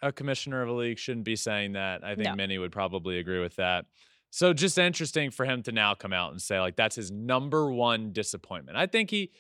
[0.02, 2.04] a commissioner of a league shouldn't be saying that.
[2.04, 2.36] I think No.
[2.36, 3.86] many would probably agree with that.
[4.32, 7.72] So just interesting for him to now come out and say like that's his number
[7.72, 8.78] one disappointment.
[8.78, 9.32] I think he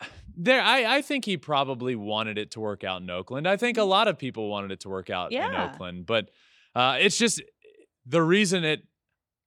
[0.36, 3.46] there I, I think he probably wanted it to work out in Oakland.
[3.46, 6.30] I think a lot of people wanted it to work out in Oakland, but
[6.74, 7.42] uh, it's just
[8.06, 8.82] the reason it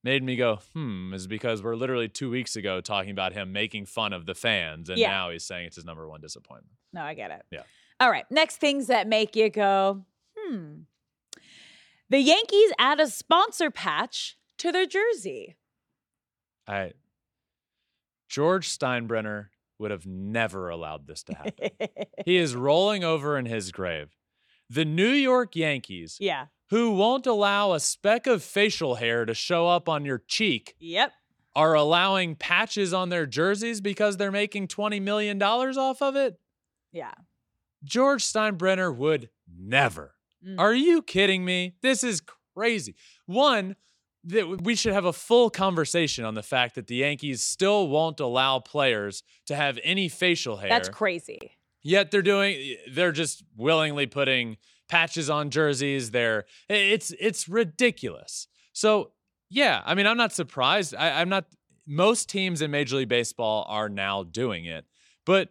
[0.03, 3.85] made me go hmm is because we're literally two weeks ago talking about him making
[3.85, 5.09] fun of the fans, and Yeah.
[5.09, 6.75] now he's saying it's his number one disappointment.
[6.93, 7.43] No, I get it.
[7.49, 7.63] Yeah.
[7.99, 8.25] All right.
[8.29, 10.05] Next things that make you go,
[10.37, 10.81] hmm.
[12.09, 15.55] The Yankees add a sponsor patch to their jersey.
[16.67, 16.93] I
[18.29, 21.69] George Steinbrenner would have never allowed this to happen.
[22.25, 24.15] he is rolling over in his grave.
[24.69, 26.47] The New York Yankees, yeah.
[26.69, 31.11] who won't allow a speck of facial hair to show up on your cheek, Yep.
[31.55, 36.39] are allowing patches on their jerseys because they're making $20 million off of it?
[36.91, 37.13] Yeah.
[37.83, 40.15] George Steinbrenner would never.
[40.45, 40.59] Mm.
[40.59, 41.75] Are you kidding me?
[41.81, 42.23] This is
[42.55, 42.95] crazy.
[43.27, 43.75] One,
[44.25, 48.19] that we should have a full conversation on the fact that the Yankees still won't
[48.19, 50.69] allow players to have any facial hair.
[50.69, 51.51] That's crazy.
[51.83, 54.57] Yet they're doing they're just willingly putting
[54.89, 56.11] patches on jerseys.
[56.11, 58.47] They're it's it's ridiculous.
[58.73, 59.11] So
[59.49, 60.95] yeah, I mean I'm not surprised.
[60.95, 61.45] I, I'm not
[61.85, 64.85] most teams in Major League Baseball are now doing it.
[65.25, 65.49] But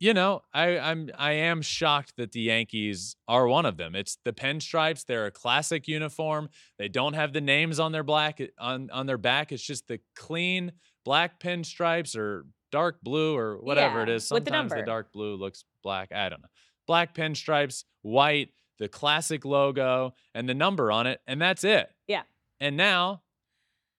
[0.00, 3.94] you know, I, I'm I am shocked that the Yankees are one of them.
[3.94, 5.04] It's the pinstripes.
[5.04, 6.48] They're a classic uniform.
[6.78, 9.50] They don't have the names on their black on on their back.
[9.52, 10.72] It's just the clean
[11.04, 14.30] black pinstripes or dark blue or whatever it Yeah, is.
[14.30, 16.12] with the Sometimes the, dark blue looks black.
[16.12, 16.48] I don't know.
[16.86, 21.90] Black pinstripes, white, the classic logo, and the number on it, and that's it.
[22.06, 22.22] Yeah.
[22.60, 23.22] And now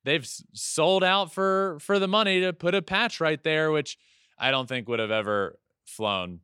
[0.06, 3.98] they've sold out for for the money to put a patch right there, which
[4.38, 6.40] I don't think would have ever flown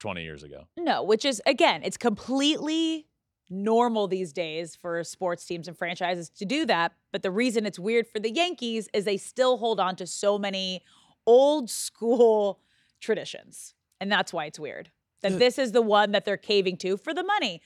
[0.00, 0.68] 20 years ago.
[0.76, 3.06] No, which is again, it's completely
[3.48, 6.92] normal these days for sports teams and franchises to do that.
[7.12, 10.38] But the reason it's weird for the Yankees is they still hold on to so
[10.38, 10.82] many
[11.26, 12.60] old school
[13.00, 13.74] traditions.
[14.00, 14.90] And that's why it's weird.
[15.22, 17.60] That The- this is the one that they're caving to for the money.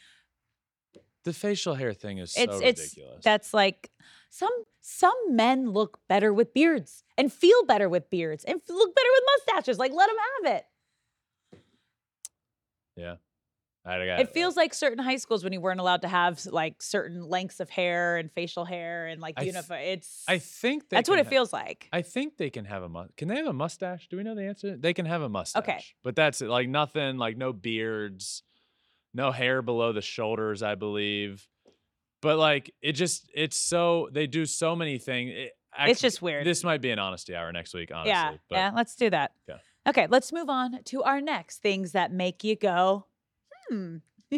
[1.25, 3.25] The facial hair thing is It's so it's ridiculous.
[3.25, 3.91] that's like
[4.31, 9.09] some some men look better with beards and feel better with beards and look better
[9.15, 9.79] with mustaches.
[9.79, 10.65] Like let them have it.
[12.97, 13.17] Yeah.
[13.87, 17.23] It uh feels like certain high schools when you weren't allowed to have like certain
[17.23, 19.81] lengths of hair and facial hair and like I th- uniform.
[19.81, 21.89] It's I think they that's what it ha- feels like.
[21.93, 24.09] I think they can have a mu- Can they have a mustache?
[24.09, 24.75] Do we know the answer?
[24.79, 25.63] They can have a mustache.
[25.63, 25.85] Okay.
[26.03, 26.49] But that's it.
[26.49, 28.43] Like nothing, like no beards,
[29.13, 31.47] no hair below the shoulders, I believe.
[32.23, 35.33] But like it just it's so they do so many things.
[35.35, 36.47] It, I It's just weird.
[36.47, 38.13] This might be an honesty hour next week, honestly.
[38.13, 38.71] yeah, but yeah.
[38.75, 39.33] Let's do that.
[39.47, 39.59] Yeah.
[39.87, 43.07] Okay, let's move on to our next things that make you go,
[43.69, 43.97] hmm.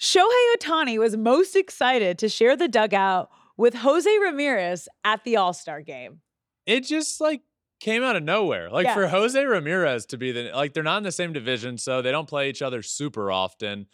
[0.00, 5.52] Shohei Ohtani was most excited to share the dugout with Jose Ramirez at the All
[5.52, 6.20] Star game.
[6.66, 7.42] it just like
[7.80, 8.70] came out of nowhere.
[8.70, 8.94] Like Yeah.
[8.94, 12.10] for Jose Ramirez to be the like they're not in the same division, so they
[12.12, 13.86] don't play each other super often.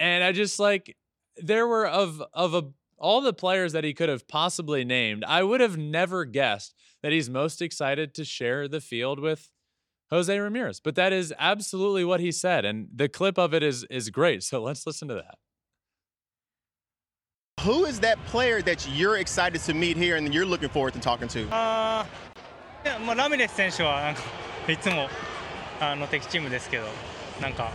[0.00, 0.96] And I just like
[1.36, 2.62] there were of of a
[2.98, 7.10] all the players that he could have possibly named, I would have never guessed that
[7.10, 9.50] he's most excited to share the field with
[10.11, 10.79] Jose Ramirez.
[10.79, 12.65] But that is absolutely what he said.
[12.65, 14.43] And the clip of it is is great.
[14.43, 15.35] So let's listen to that.
[17.61, 20.99] Who is that player that you're excited to meet here and you're looking forward to
[20.99, 21.47] talking to?
[21.51, 24.21] あーいやまあ、ラミレス選手はなんか
[24.71, 25.09] いつも
[25.81, 26.85] あの敵チームですけど
[27.41, 27.71] なんか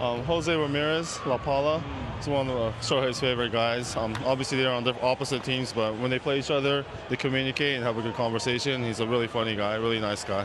[0.00, 1.80] Um, Jose Ramirez, La Pala,
[2.20, 3.96] is one of uh, Shohei's favorite guys.
[3.96, 7.76] Um, obviously, they're on diff- opposite teams, but when they play each other, they communicate
[7.76, 8.82] and have a good conversation.
[8.82, 10.44] He's a really funny guy, really nice guy.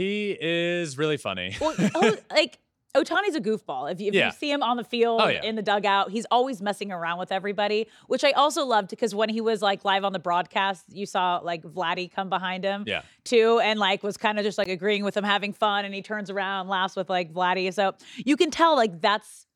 [0.00, 1.54] He is really funny.
[1.60, 2.58] Well, oh, like
[2.96, 3.92] Ohtani's a goofball.
[3.92, 4.26] If you, if Yeah.
[4.26, 5.42] you see him on the field Oh, yeah.
[5.44, 9.28] in the dugout, he's always messing around with everybody, which I also loved because when
[9.28, 13.02] he was like live on the broadcast, you saw like Vladdy come behind him Yeah.
[13.24, 16.00] too and like was kind of just like agreeing with him having fun and he
[16.02, 17.72] turns around laughs with like Vladdy.
[17.74, 19.46] So you can tell like that's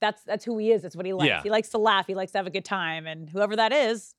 [0.00, 0.82] that's that's who he is.
[0.82, 1.28] That's what he likes.
[1.28, 1.42] Yeah.
[1.42, 2.06] He likes to laugh.
[2.08, 3.06] He likes to have a good time.
[3.06, 4.14] And whoever that is,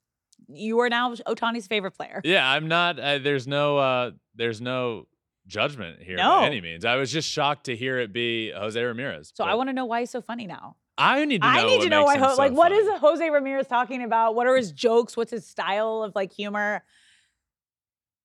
[0.48, 2.22] you are now Ohtani's favorite player.
[2.24, 2.98] Yeah, I'm not.
[3.00, 3.78] Uh, there's no.
[3.78, 5.08] Uh, there's no
[5.48, 6.42] judgment here No.
[6.42, 6.86] by any means.
[6.86, 9.32] I was just shocked to hear it be Jose Ramirez.
[9.36, 10.76] So I want to know why he's so funny now.
[10.98, 11.54] I need to know.
[11.54, 14.36] I need to know why, Ho- so like, what is Jose Ramirez talking about?
[14.36, 15.18] What are his jokes?
[15.18, 16.84] What's his style of like humor?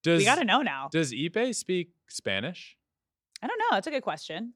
[0.03, 0.89] Does we got to know now.
[0.93, 2.77] Does Ippei speak Spanish?
[3.43, 3.67] I don't know.
[3.73, 4.53] That's a good question.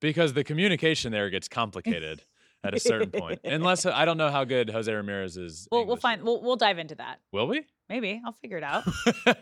[0.00, 2.22] Because the communication there gets complicated
[2.62, 3.40] at a certain point.
[3.44, 5.66] Unless uh, I don't know how good Jose Ramirez is.
[5.72, 6.22] We'll, we'll find.
[6.22, 7.18] We'll, we'll dive into that.
[7.32, 7.66] Will we?
[7.88, 8.84] Maybe I'll figure it out.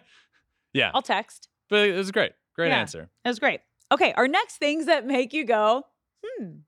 [0.73, 1.49] Yeah, I'll text.
[1.71, 2.33] but it was great.
[2.57, 2.81] Great Yeah.
[2.81, 3.11] answer.
[3.25, 3.61] That was great.
[3.92, 5.85] Okay, our next things that make you go,
[6.25, 6.59] hmm.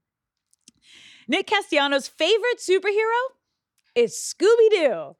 [1.26, 3.20] Nick Castellanos' favorite superhero
[3.94, 5.16] is Scooby Doo.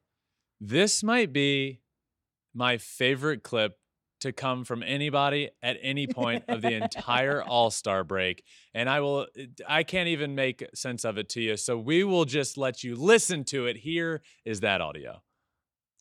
[0.61, 1.81] This might be
[2.53, 3.77] my favorite clip
[4.21, 8.43] to come from anybody at any point of the entire All Star break.
[8.73, 9.27] And I will,
[9.67, 11.55] I can't even make sense of it to you.
[11.57, 13.77] So we will just let you listen to it.
[13.77, 15.21] Here is that audio.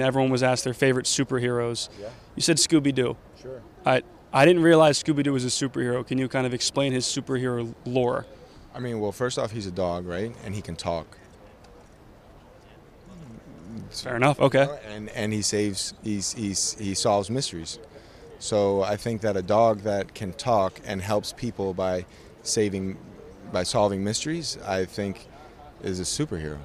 [0.00, 1.88] Everyone was asked their favorite superheroes.
[2.00, 2.09] Yeah.
[2.35, 3.16] You said Scooby Doo.
[3.40, 3.62] Sure.
[3.87, 4.02] I
[4.33, 6.07] I didn't realize Scooby Doo was a superhero.
[6.07, 8.27] Can you kind of explain his superhero lore?
[8.75, 10.35] I mean, well, first off, he's a dog, right?
[10.45, 11.19] And he can talk.
[13.91, 14.38] Fair enough.
[14.38, 14.69] Okay.
[14.87, 15.95] And and he saves.
[16.03, 17.79] He's he's he solves mysteries.
[18.38, 22.05] So I think that a dog that can talk and helps people by
[22.43, 22.97] saving,
[23.53, 25.27] by solving mysteries, I think,
[25.83, 26.59] is a superhero.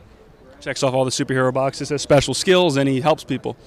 [0.60, 3.58] Checks off all the superhero boxes, has special skills, and he helps people.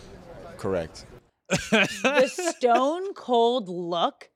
[0.57, 1.05] Correct.
[1.49, 2.27] The
[2.59, 4.31] stone cold look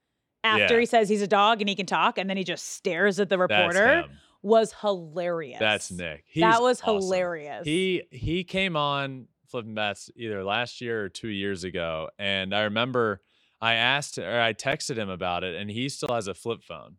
[0.45, 0.81] after Yeah.
[0.81, 3.29] he says he's a dog and he can talk, and then he just stares at
[3.29, 4.05] the reporter
[4.43, 5.59] was hilarious.
[5.59, 6.25] That's Nick.
[6.37, 6.95] that was awesome.
[7.03, 7.65] hilarious.
[7.67, 12.63] He he came on flipping bats either last year or two years ago, and I
[12.63, 13.21] remember
[13.61, 16.97] I asked or I texted him about it, and he still has a flip phone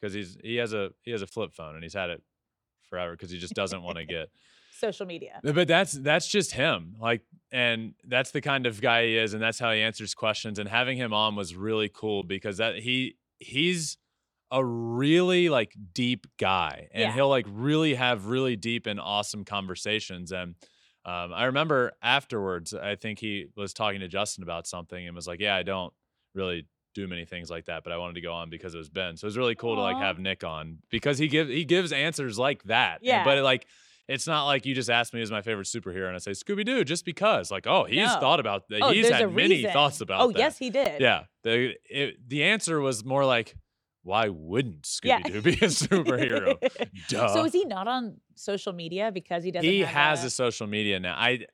[0.00, 2.22] because he's he has a he has a flip phone and he's had it
[2.88, 4.30] forever because he just doesn't want to get.
[4.80, 5.40] Social media.
[5.42, 6.96] But that's that's just him.
[7.00, 10.58] Like, and that's the kind of guy he is, and that's how he answers questions.
[10.58, 13.98] And having him on was really cool because that he he's
[14.50, 17.12] a really like deep guy, and Yeah.
[17.12, 20.32] he'll like really have really deep and awesome conversations.
[20.32, 20.56] And
[21.04, 25.26] um, I remember afterwards, I think he was talking to Justin about something and was
[25.28, 25.92] like, "Yeah, I don't
[26.34, 28.88] really." do many things like that but i wanted to go on because it was
[28.88, 31.64] ben so it was really cool to like have nick on because he gives he
[31.64, 33.22] gives answers like that Yeah.
[33.22, 33.64] but it, like
[34.10, 36.64] it's not like you just asked me who's my favorite superhero and I say Scooby
[36.64, 37.50] Doo just because.
[37.50, 38.20] Like, oh, he's No.
[38.20, 38.80] thought about that.
[38.82, 39.72] Oh, he's had many reason.
[39.72, 40.38] thoughts about Oh, that.
[40.38, 41.00] yes, he did.
[41.00, 41.24] Yeah.
[41.44, 43.54] The it, the answer was more like,
[44.02, 46.58] why wouldn't Scooby Doo be a superhero?
[47.08, 47.28] Duh.
[47.34, 49.68] So is he not on social media because he doesn't?
[49.68, 51.14] he have has a, a social media now.
[51.16, 51.46] I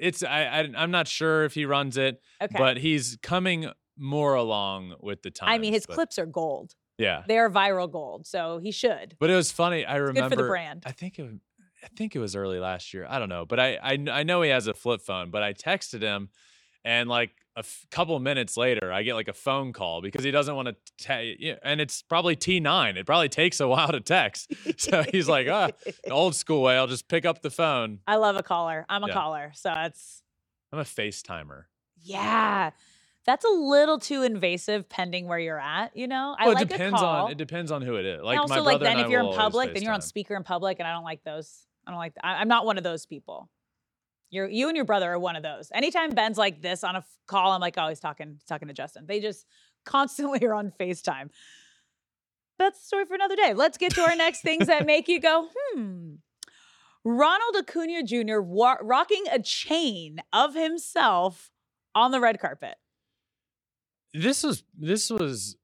[0.00, 2.54] it's I, I I'm not sure if he runs it, Okay.
[2.56, 5.48] but he's coming more along with the time.
[5.48, 6.74] I mean, his but- clips are gold.
[6.98, 7.22] Yeah.
[7.28, 9.14] They are viral gold, so he should.
[9.20, 9.84] But it was funny.
[9.84, 10.82] I It's remember good for the brand.
[10.84, 11.32] I think it was,
[11.84, 13.06] I think it was early last year.
[13.08, 15.30] I don't know, but I, I I know he has a flip phone.
[15.30, 16.28] But I texted him,
[16.84, 20.30] and like a f- couple minutes later, I get like a phone call because he
[20.30, 20.76] doesn't want to.
[20.98, 22.96] Te- and it's probably T nine.
[22.96, 24.52] It probably takes a while to text.
[24.76, 25.70] So he's like, ah,
[26.04, 26.76] the old school way.
[26.76, 28.00] I'll just pick up the phone.
[28.06, 28.84] I love a caller.
[28.88, 29.12] I'm a Yeah.
[29.14, 30.22] caller, so it's
[30.72, 31.64] I'm a FaceTimer.
[32.02, 32.70] yeah.
[33.26, 35.94] That's a little too invasive, pending where you're at.
[35.94, 37.26] You know, I well, like it depends a call.
[37.26, 38.22] on it depends on who it is.
[38.22, 40.78] Like and also, like then if you're in public, then you're on speaker in public,
[40.78, 41.66] and I don't like those.
[41.88, 42.12] I don't like.
[42.22, 43.48] I, I'm not one of those people.
[44.30, 45.72] You're you and your brother are one of those.
[45.72, 48.68] Anytime Ben's like this on a f- call, I'm like, oh, he's talking, he's talking
[48.68, 49.06] to Justin.
[49.06, 49.46] They just
[49.86, 51.30] constantly are on Facetime.
[52.58, 53.54] That's a story for another day.
[53.54, 56.16] Let's get to our next things that make you go, hmm.
[57.04, 58.40] Ronald Acuna Jr.
[58.40, 61.50] Wa- rocking a chain of himself
[61.94, 62.74] on the red carpet.
[64.12, 65.56] This was this was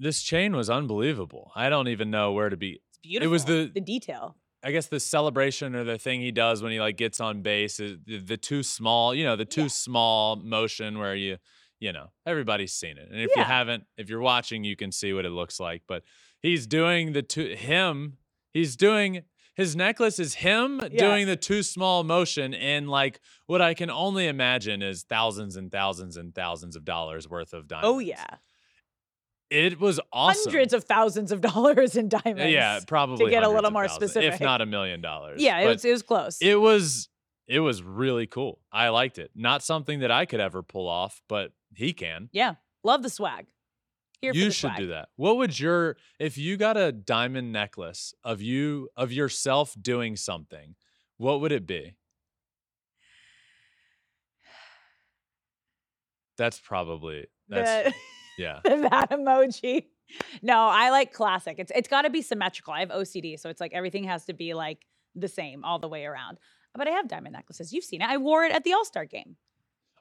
[0.00, 1.52] this chain was unbelievable.
[1.54, 2.80] I don't even know where to be.
[2.88, 3.28] It's Beautiful.
[3.28, 4.36] It was the the detail.
[4.62, 7.80] I guess the celebration or the thing he does when he like gets on base
[7.80, 11.38] is the, the too small, you know, the too small motion where you,
[11.78, 13.08] you know, everybody's seen it.
[13.10, 15.82] And if you haven't, if you're watching, you can see what it looks like.
[15.88, 16.02] But
[16.40, 18.18] he's doing the two him,
[18.52, 19.22] he's doing
[19.54, 20.88] his necklace is him Yeah.
[20.88, 25.70] doing the too small motion in like what I can only imagine is thousands and
[25.70, 27.88] thousands and thousands of dollars worth of oh, diamonds.
[27.88, 28.36] Oh yeah.
[29.50, 30.52] It was awesome.
[30.52, 32.52] Hundreds of thousands of dollars in diamonds.
[32.52, 35.42] Yeah, probably to get a little more thousands, specific, if not a million dollars.
[35.42, 36.38] Yeah, it was it was close.
[36.40, 37.08] It was
[37.48, 38.60] it was really cool.
[38.72, 39.32] I liked it.
[39.34, 42.28] Not something that I could ever pull off, but he can.
[42.32, 43.46] yeah, love the swag.
[44.20, 44.76] Here for you the should swag.
[44.78, 45.08] do that.
[45.16, 50.76] What would your if you got a diamond necklace of you of yourself doing something,
[51.16, 51.96] what would it be?
[56.38, 57.94] That's probably that's The-
[58.40, 58.60] yeah.
[58.64, 59.84] that emoji.
[60.42, 61.56] No, I like classic.
[61.58, 62.72] It's it's got to be symmetrical.
[62.72, 65.88] I have OCD, so it's like everything has to be like the same all the
[65.88, 66.38] way around.
[66.74, 67.72] But I have diamond necklaces.
[67.72, 68.08] You've seen it.
[68.08, 69.36] I wore it at the All Star game.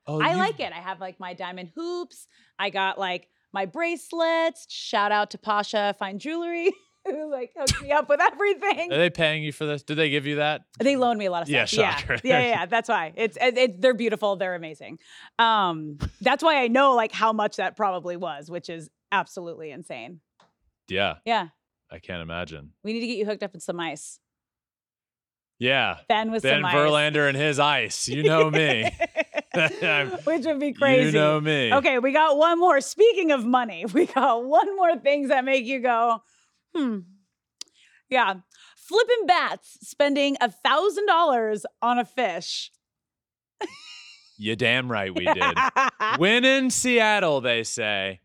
[0.07, 0.71] Oh, I you- like it.
[0.73, 2.27] I have like my diamond hoops.
[2.57, 4.65] I got like my bracelets.
[4.69, 6.71] Shout out to Pasha Fine Jewelry,
[7.15, 8.91] who like hooked me up with everything.
[8.91, 9.83] Are they paying you for this?
[9.83, 10.61] Did they give you that?
[10.79, 11.99] They loan me a lot of Yeah, stuff.
[12.01, 12.17] shocker.
[12.23, 12.65] Yeah, yeah, yeah.
[12.65, 14.35] That's why it's it, it- they're beautiful.
[14.35, 14.99] They're amazing.
[15.37, 20.19] Um, that's why I know like how much that probably was, which is absolutely insane.
[20.87, 21.49] Yeah, Yeah,
[21.91, 22.71] I can't imagine.
[22.83, 24.19] we need to get you hooked up in some ice.
[25.59, 25.97] Yeah.
[26.07, 26.73] Ben with Ben some ice.
[26.73, 28.07] Verlander and his ice.
[28.07, 28.89] You know me.
[30.23, 31.05] Which would be crazy.
[31.07, 31.73] You know me.
[31.73, 32.79] Okay, we got one more.
[32.81, 36.23] Speaking of money, we got one more things that make you go,
[36.75, 36.99] hmm.
[38.09, 38.35] Yeah.
[38.75, 42.71] Flipping bats, spending a thousand dollars on a fish.
[44.37, 45.43] You damn right we did.
[46.17, 48.21] when in Seattle, they say,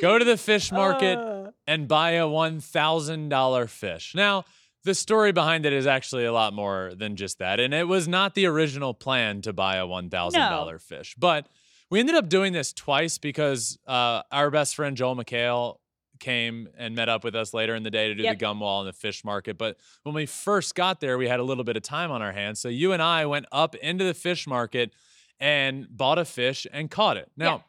[0.00, 1.50] go to the fish market Uh.
[1.66, 4.14] and buy a $1,000 fish.
[4.14, 4.44] Now,
[4.84, 7.60] the story behind it is actually a lot more than just that.
[7.60, 10.78] And it was not the original plan to buy a $1,000 No.
[10.78, 11.14] fish.
[11.18, 11.46] But
[11.90, 15.76] we ended up doing this twice because uh, our best friend Joel McHale
[16.20, 18.32] came and met up with us later in the day to do Yep.
[18.32, 19.58] the gum wall and the fish market.
[19.58, 22.32] But when we first got there, we had a little bit of time on our
[22.32, 22.60] hands.
[22.60, 24.92] So you and I went up into the fish market
[25.40, 27.30] and bought a fish and caught it.
[27.36, 27.64] Now,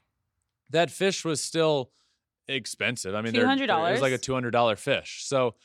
[0.69, 1.91] that fish was still
[2.47, 3.15] expensive.
[3.15, 4.21] I mean, they're- It was like a $200.
[4.21, 5.23] two hundred dollar fish.
[5.23, 5.55] So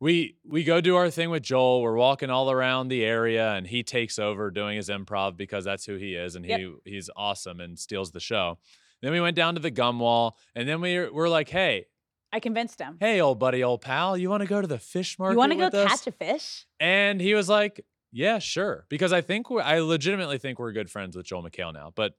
[0.00, 1.80] we we go do our thing with Joel.
[1.80, 5.86] We're walking all around the area, and he takes over doing his improv because that's
[5.86, 6.60] who he is, and Yep.
[6.60, 8.58] he he's awesome and steals the show.
[9.00, 11.86] Then we went down to the gum wall, and then we were, we're like, hey.
[12.34, 12.96] I convinced him.
[12.98, 15.34] "Hey, old buddy, old pal, you want to go to the fish market?
[15.34, 16.66] You want to go with us?" catch a fish?
[16.80, 20.90] And he was like, "Yeah, sure," because I think we're, I legitimately think we're good
[20.90, 21.92] friends with Joel McHale now.
[21.94, 22.14] But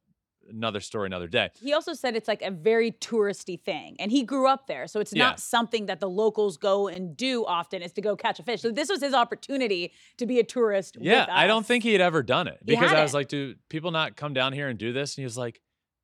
[0.47, 1.49] another story, another day.
[1.59, 4.99] He also said it's like a very touristy thing, and he grew up there, so
[4.99, 5.23] it's Yeah.
[5.23, 7.81] not something that the locals go and do often.
[7.81, 8.61] Is to go catch a fish.
[8.61, 10.97] So this was his opportunity to be a tourist.
[11.01, 13.91] Yeah, I don't think he had ever done it because I was like, "Do people
[13.91, 15.59] not come down here and do this?" And he was like,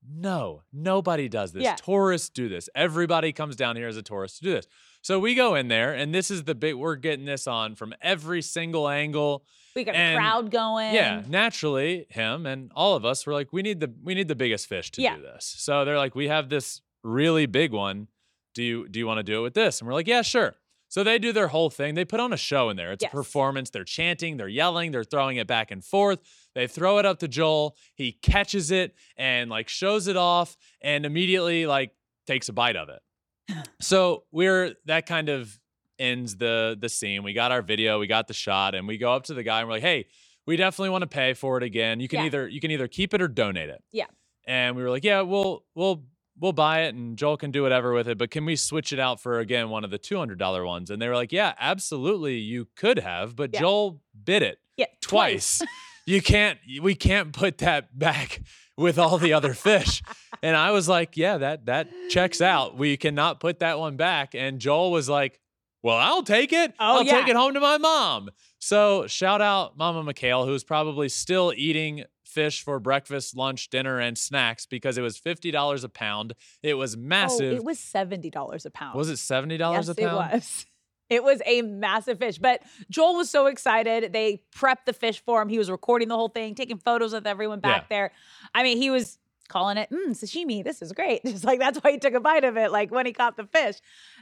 [0.08, 1.64] "No, nobody does this.
[1.64, 1.76] Yeah.
[1.76, 2.70] Tourists do this.
[2.76, 4.68] Everybody comes down here as a tourist to do this."
[5.02, 6.76] So we go in there, and this is the big.
[6.76, 9.46] We're getting this on from every single angle.
[9.76, 10.94] we got and- a crowd going.
[10.94, 14.36] Yeah, naturally, him and all of us were like, we need the we need the
[14.36, 15.16] biggest fish to Yeah.
[15.16, 15.46] do this.
[15.58, 18.08] So they're like, we have this really big one.
[18.54, 19.80] Do you do you want to do it with this?
[19.80, 20.56] And we're like, yeah, sure.
[20.92, 21.96] So they do their whole thing.
[21.96, 22.92] They put on a show in there.
[22.92, 23.14] It's Yes.
[23.14, 23.70] a performance.
[23.70, 26.20] They're chanting, they're yelling, they're throwing it back and forth.
[26.54, 27.78] They throw it up to Joel.
[27.96, 31.94] He catches it and like shows it off and immediately like
[32.28, 33.02] takes a bite of it.
[33.82, 35.58] so we're that kind of
[35.98, 37.24] ends the the scene.
[37.24, 39.60] We got our video, we got the shot, and we go up to the guy
[39.60, 40.08] and we're like, hey,
[40.46, 42.02] we definitely want to pay for it again.
[42.02, 42.26] You can Yeah.
[42.26, 43.82] either you can either keep it or donate it.
[43.94, 44.08] Yeah.
[44.46, 46.04] And we were like, yeah, we'll we'll
[46.42, 49.00] we'll buy it and Joel can do whatever with it, but can we switch it
[49.00, 50.90] out for again one of the two hundred dollar ones?
[50.90, 53.62] And they were like, yeah, absolutely, you could have, but Yeah.
[53.62, 55.62] Joel bid it Yeah, twice.
[56.06, 58.42] you can't we can't put that back
[58.76, 60.02] with all the other fish.
[60.44, 62.76] And I was like, yeah, that that checks out.
[62.76, 64.34] We cannot put that one back.
[64.34, 65.40] And Joel was like,
[65.84, 66.74] well, I'll take it.
[66.80, 68.30] Oh, I'll take it home to my mom.
[68.58, 74.18] So shout out Mama McHale, who's probably still eating fish for breakfast, lunch, dinner, and
[74.18, 76.34] snacks because it was $50 a pound.
[76.64, 77.54] It was massive.
[77.54, 78.98] Oh, it was seventy dollars a pound.
[78.98, 80.32] was it $70 yes, a pound?
[80.32, 80.66] it was.
[81.12, 84.14] It was a massive fish, but Joel was so excited.
[84.14, 85.50] They prepped the fish for him.
[85.50, 87.88] He was recording the whole thing, taking photos with everyone back Yeah.
[87.90, 88.12] there.
[88.56, 89.18] I mean, he was
[89.50, 90.64] calling it mm, sashimi.
[90.64, 91.22] This is great.
[91.26, 93.44] Just like that's why he took a bite of it, like when he caught the
[93.46, 93.76] fish.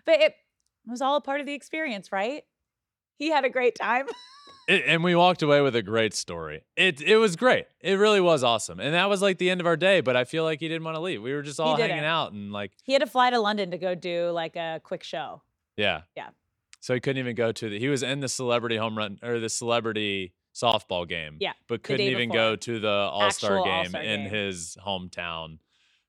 [0.03, 0.33] But it
[0.87, 2.41] was all a part of the experience, right?
[3.19, 4.07] He had a great time.
[4.69, 6.63] It, and we walked away with a great story.
[6.77, 7.65] It it was great.
[7.81, 8.79] It really was awesome.
[8.79, 10.83] And that was like the end of our day, but I feel like he didn't
[10.83, 11.21] want to leave.
[11.23, 13.77] We were just all hanging out and like, he had to fly to London to
[13.77, 15.41] go do like a quick show.
[15.75, 16.01] yeah.
[16.15, 16.29] Yeah.
[16.81, 19.39] So he couldn't even go to the he was in the celebrity home run or
[19.39, 21.37] the celebrity softball game.
[21.39, 22.51] Yeah, But couldn't even before.
[22.51, 24.29] go to the all-star game All-Star in game.
[24.29, 25.59] his hometown,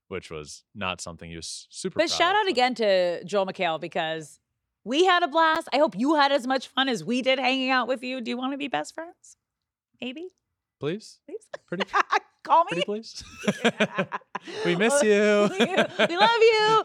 [0.09, 2.41] which was not something he was super But shout of.
[2.43, 4.39] out again to Joel McHale because
[4.85, 5.69] we had a blast.
[5.73, 8.21] I hope you had as much fun as we did hanging out with you.
[8.21, 9.37] Do you want to be best friends?
[10.01, 10.29] Maybe?
[10.79, 11.19] Please?
[11.27, 11.47] Please?
[11.67, 11.85] Pretty
[12.43, 12.69] Call me.
[12.71, 13.23] pretty please.
[14.65, 15.51] we miss you.
[15.59, 16.85] we love you.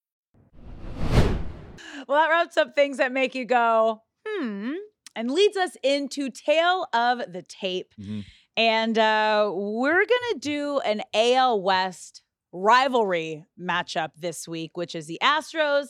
[2.11, 4.73] Well, that wraps up things that make you go, hmm,
[5.15, 7.93] and leads us into Tale of the Tape.
[7.97, 8.25] Mhm.
[8.57, 15.07] And uh, we're going to do an AL West rivalry matchup this week, which is
[15.07, 15.85] the Astros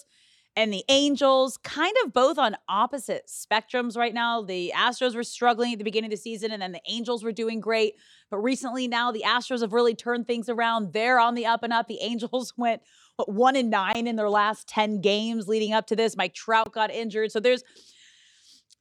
[0.56, 4.44] and the Angels, kind of both on opposite spectrums right now.
[4.44, 7.32] The Astros were struggling at the beginning of the season, and then the Angels were
[7.32, 7.96] doing great.
[8.30, 10.94] But recently, now the Astros have really turned things around.
[10.94, 11.88] They're on the up and up.
[11.88, 12.84] The Angels went
[13.28, 16.16] one and nine in their last 10 games leading up to this.
[16.18, 17.32] Mike Trout got injured.
[17.32, 17.64] So there's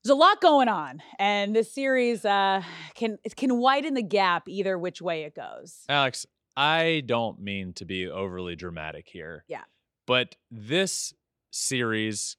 [0.03, 1.03] there's a lot going on.
[1.18, 2.62] And this series uh,
[2.95, 5.84] can it can widen the gap either which way it goes.
[5.88, 6.26] Alex,
[6.57, 9.45] I don't mean to be overly dramatic here.
[9.49, 9.64] Yeah.
[10.07, 11.14] But this
[11.51, 12.36] series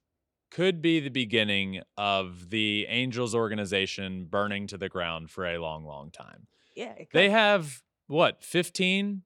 [0.50, 5.84] could be the beginning of the Angels organization burning to the ground for a long,
[5.84, 6.46] long time.
[6.76, 6.92] Yeah.
[6.92, 9.22] it They have what, 15,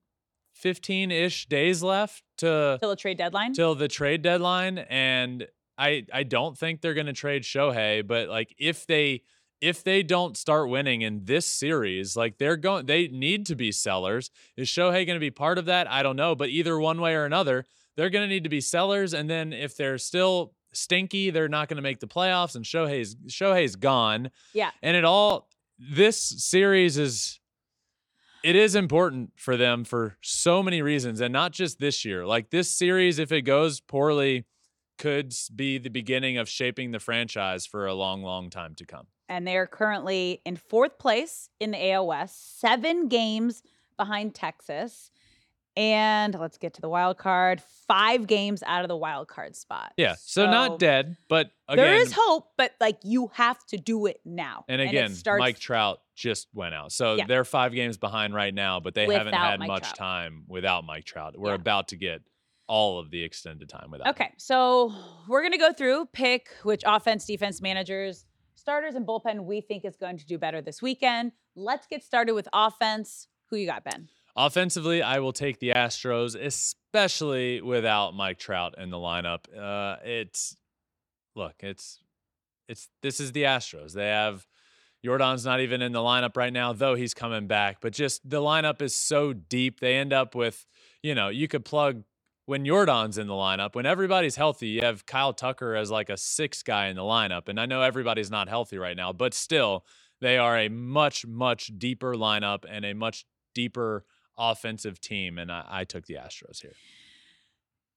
[0.57, 3.52] 15 ish days left to till the trade deadline.
[3.52, 4.78] till the trade deadline.
[4.78, 5.46] And
[5.78, 9.22] I I don't think they're gonna trade Shohei, but like if they
[9.61, 13.70] if they don't start winning in this series, like they're going they need to be
[13.72, 14.30] sellers.
[14.57, 15.90] Is Shohei gonna be part of that?
[15.90, 16.34] I don't know.
[16.34, 19.12] But either one way or another, they're gonna need to be sellers.
[19.14, 23.76] And then if they're still stinky, they're not gonna make the playoffs, and Shohei's Shohei's
[23.76, 24.30] gone.
[24.54, 24.70] yeah.
[24.82, 25.48] And it all
[25.78, 27.40] this series is
[28.43, 32.26] it is important for them for so many reasons and not just this year.
[32.26, 34.45] Like this series if it goes poorly
[34.99, 39.07] could be the beginning of shaping the franchise for a long long time to come.
[39.28, 43.62] and they are currently in fourth place in the AL West, seven games
[43.97, 45.11] behind Texas.
[45.77, 47.61] And let's get to the wild card.
[47.87, 49.93] Five games out of the wild card spot.
[49.99, 50.14] Yeah.
[50.18, 54.20] So, not dead, but again, there is hope, but like you have to do it
[54.24, 54.64] now.
[54.68, 56.93] And again, starts- Mike Trout just went out.
[56.93, 57.27] So Yeah.
[57.27, 59.97] they're five games behind right now, but they haven't had Mike much Trout.
[59.97, 61.35] time without Mike Trout.
[61.37, 62.22] We're about to get
[62.68, 64.07] all of the extended time without.
[64.07, 64.11] him.
[64.12, 64.93] Okay, so
[65.29, 68.24] we're gonna go through, pick which offense, defense managers,
[68.55, 71.33] starters, and bullpen we think is going to do better this weekend.
[71.55, 73.29] Let's get started with offense.
[73.51, 74.09] Who you got, Ben?
[74.37, 79.45] Offensively, I will take the Astros, especially without Mike Trout in the lineup.
[79.57, 80.57] Uh, it's
[81.34, 82.01] look, it's
[82.68, 83.93] it's this is the Astros.
[83.95, 84.47] They have
[85.05, 87.78] Jordan's not even in the lineup right now, though he's coming back.
[87.80, 89.80] But just the lineup is so deep.
[89.80, 90.66] They end up with,
[91.03, 92.03] you know, you could plug
[92.45, 93.74] when Jordan's in the lineup.
[93.74, 97.49] When everybody's healthy, you have Kyle Tucker as like a six guy in the lineup.
[97.49, 99.84] And I know everybody's not healthy right now, but still,
[100.20, 104.05] they are a much, much deeper lineup and a much deeper
[104.39, 105.39] offensive team.
[105.39, 106.74] And I, I took the Astros here.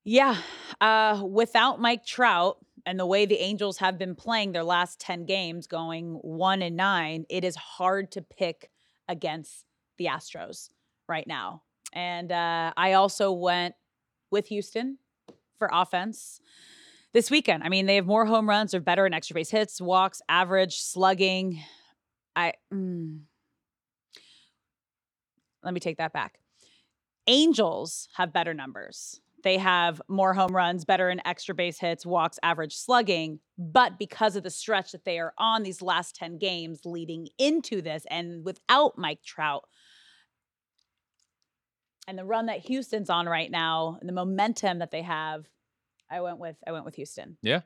[0.04, 0.38] Yeah,
[0.80, 5.26] uh, without Mike Trout and the way the Angels have been playing their last 10
[5.26, 8.70] games, going one and nine, it is hard to pick
[9.08, 9.66] against
[9.98, 10.70] the Astros
[11.08, 11.64] right now.
[11.94, 13.76] And uh, I also went
[14.32, 15.00] with Houston
[15.58, 16.40] for offense
[17.14, 17.64] this weekend.
[17.64, 20.78] I mean, they have more home runs, they're better in extra base hits, walks, average,
[20.78, 21.62] slugging.
[22.36, 23.22] I mm.
[25.64, 26.40] Let me take that back.
[27.28, 29.22] Angels have better numbers.
[29.44, 33.40] They have more home runs, better in extra base hits, walks, average slugging.
[33.58, 37.82] But because of the stretch that they are on these last 10 games leading into
[37.82, 39.66] this, and without Mike Trout,
[42.08, 45.46] and the run that Houston's on right now, and the momentum that they have,
[46.10, 47.38] I went with I went with Houston.
[47.42, 47.62] Yeah.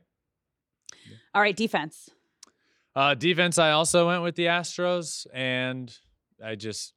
[1.34, 2.10] All right, defense.
[2.96, 5.96] Uh, defense, I also went with the Astros, and
[6.44, 6.94] I just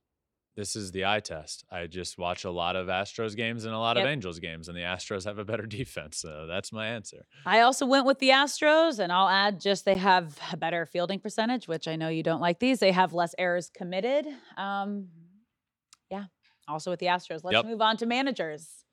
[0.57, 1.65] this is the eye test.
[1.71, 4.07] I just watch a lot of Astros games and a lot Yep.
[4.07, 6.19] of Angels games, and the Astros have a better defense.
[6.19, 7.27] So that's my answer.
[7.45, 11.21] I also went with the Astros, and I'll add just they have a better fielding
[11.21, 12.79] percentage, which I know you don't like these.
[12.81, 14.27] They have less errors committed.
[14.57, 15.09] Um,
[16.11, 16.25] yeah,
[16.67, 17.45] also with the Astros.
[17.45, 17.67] Let's Yep.
[17.67, 18.85] move on to managers.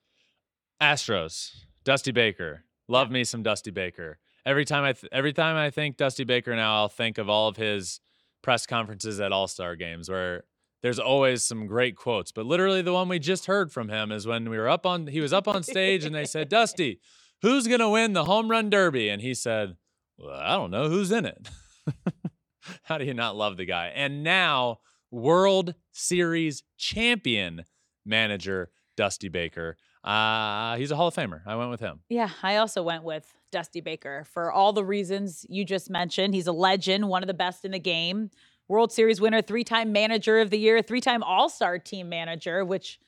[0.82, 1.52] Astros,
[1.84, 2.66] Dusty Baker.
[2.88, 4.20] Love me some Dusty Baker.
[4.46, 7.48] Every time I th- every time I think Dusty Baker now, I'll think of all
[7.48, 8.02] of his
[8.42, 10.44] press conferences at All Star games where
[10.84, 12.32] there's always some great quotes.
[12.32, 15.08] But literally, the one we just heard from him is when we were up on
[15.08, 17.00] he was up on stage and they said, "Dusty,
[17.42, 19.78] who's gonna win the home run derby?" And he said,
[20.18, 21.50] "Well, I don't know who's in it."
[22.84, 23.88] How do you not love the guy?
[23.96, 24.80] And now,
[25.10, 27.64] World Series champion
[28.06, 29.78] manager Dusty Baker.
[30.04, 31.42] Uh, he's a Hall of Famer.
[31.46, 32.02] I went with him.
[32.10, 36.34] Yeah, I also went with Dusty Baker for all the reasons you just mentioned.
[36.34, 38.30] He's a legend, one of the best in the game.
[38.68, 42.64] World Series winner, three time manager of the year, three time All Star team manager,
[42.66, 43.00] which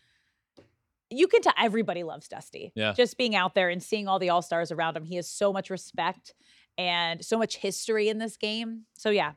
[1.09, 2.71] you can tell everybody loves Dusty.
[2.75, 2.93] Yeah.
[2.93, 5.53] Just being out there and seeing all the All Stars around him, he has so
[5.53, 6.33] much respect
[6.77, 8.81] and so much history in this game.
[8.93, 9.33] So, yeah,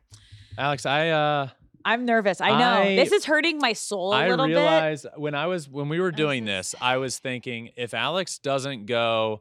[0.57, 1.49] Alex, I uh,
[1.85, 2.41] I'm nervous.
[2.41, 2.83] I know.
[2.83, 4.55] I- this is hurting my soul a I little bit.
[4.57, 8.87] realized when I was when we were doing this, I was thinking if Alex doesn't
[8.87, 9.41] go,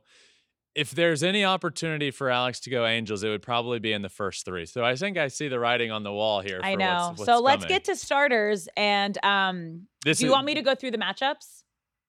[0.77, 4.09] if there's any opportunity for Alex to go Angels, it would probably be in the
[4.09, 4.67] first three.
[4.67, 6.59] So I think I see the writing on the wall here.
[6.63, 7.13] I know.
[7.15, 7.75] What's, so what's let's coming.
[7.75, 8.69] get to starters.
[8.77, 11.63] And um, This do you is- want me to go through the matchups?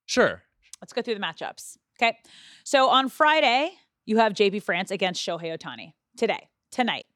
[0.05, 0.43] Sure.
[0.83, 1.79] Let's go through the matchups.
[2.01, 2.19] Okay.
[2.63, 3.71] So on Friday,
[4.05, 5.95] you have JP France against Shohei Ohtani.
[6.19, 7.07] Today, tonight,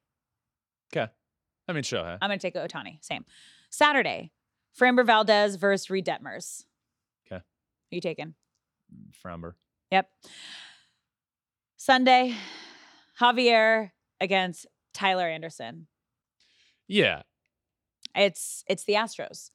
[0.94, 1.10] Okay.
[1.68, 2.16] I mean, Shohei.
[2.22, 2.98] I'm going to take Ohtani.
[3.04, 3.24] Same.
[3.70, 4.30] Saturday,
[4.78, 6.64] Framber Valdez versus Reid Detmers.
[7.26, 7.36] Okay.
[7.36, 7.42] Are
[7.90, 8.34] you taking?
[9.24, 9.54] Framber.
[9.90, 10.08] Yep.
[11.86, 12.36] Sunday,
[13.20, 15.88] Javier against Tyler Anderson.
[16.86, 17.22] Yeah,
[18.14, 19.50] It's it's the Astros.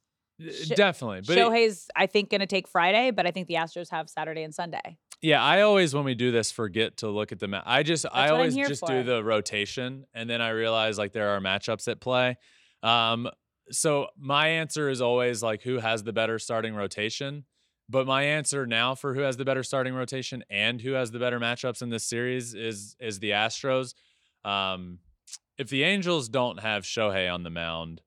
[0.46, 1.22] uh, Sh- definitely.
[1.26, 4.44] But Shohei's, I think, going to take Friday, but I think the Astros have Saturday
[4.44, 4.98] and Sunday.
[5.22, 8.06] Yeah, I always when we do this forget to look at the ma- I just
[8.12, 8.88] I I'm always just for.
[8.90, 12.36] do the rotation and then I realize like there are matchups at play.
[12.84, 13.30] Um
[13.72, 17.46] so my answer is always like who has the better starting rotation.
[17.90, 21.20] But my answer now for who has the better starting rotation and who has the
[21.20, 23.94] better matchups in this series is is the Astros.
[24.44, 25.00] Um
[25.58, 28.02] if the Angels don't have Shohei on the mound,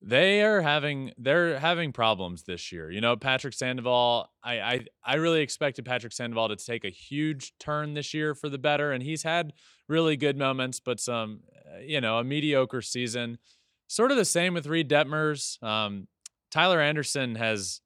[0.00, 2.90] they are having they're having problems this year.
[2.90, 7.52] You know, Patrick Sandoval, I I I really expected Patrick Sandoval to take a huge
[7.58, 9.52] turn this year for the better and he's had
[9.88, 11.40] really good moments but some
[11.74, 13.38] uh, you know, a mediocre season.
[13.88, 15.60] Sort of the same with Reid Detmers.
[15.60, 16.06] Um
[16.52, 17.80] Tyler Anderson has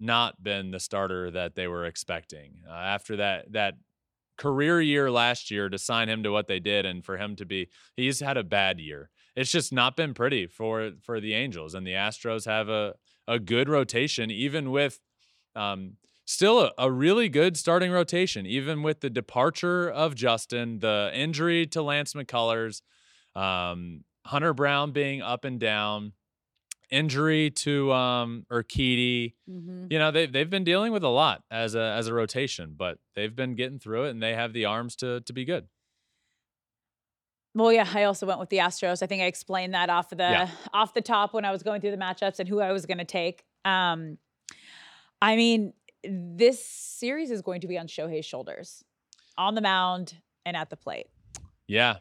[0.00, 2.54] not been the starter that they were expecting.
[2.68, 3.74] Uh, after that that
[4.38, 7.44] career year last year to sign him to what they did and for him to
[7.44, 9.10] be he's had a bad year.
[9.36, 12.94] It's just not been pretty for for the Angels and the Astros have a
[13.28, 15.00] a good rotation even with
[15.56, 15.96] Um,
[16.26, 21.66] still a, a really good starting rotation, even with the departure of Justin, the injury
[21.66, 22.82] to Lance McCullers,
[23.34, 26.12] um, Hunter Brown being up and down,
[26.90, 29.34] injury to um, Urquidy.
[29.48, 29.86] Mm-hmm.
[29.90, 32.98] You know, they they've been dealing with a lot as a as a rotation, but
[33.14, 35.68] they've been getting through it and they have the arms to to be good.
[37.54, 39.02] Well, yeah, I also went with the Astros.
[39.02, 40.50] I think I explained that off the Yeah.
[40.72, 42.98] off the top when I was going through the matchups and who I was going
[42.98, 43.44] to take.
[43.64, 44.18] Um,
[45.20, 45.72] I mean,
[46.04, 48.84] this series is going to be on Shohei's shoulders,
[49.36, 50.14] on the mound
[50.46, 51.08] and at the plate.
[51.66, 51.96] Yeah.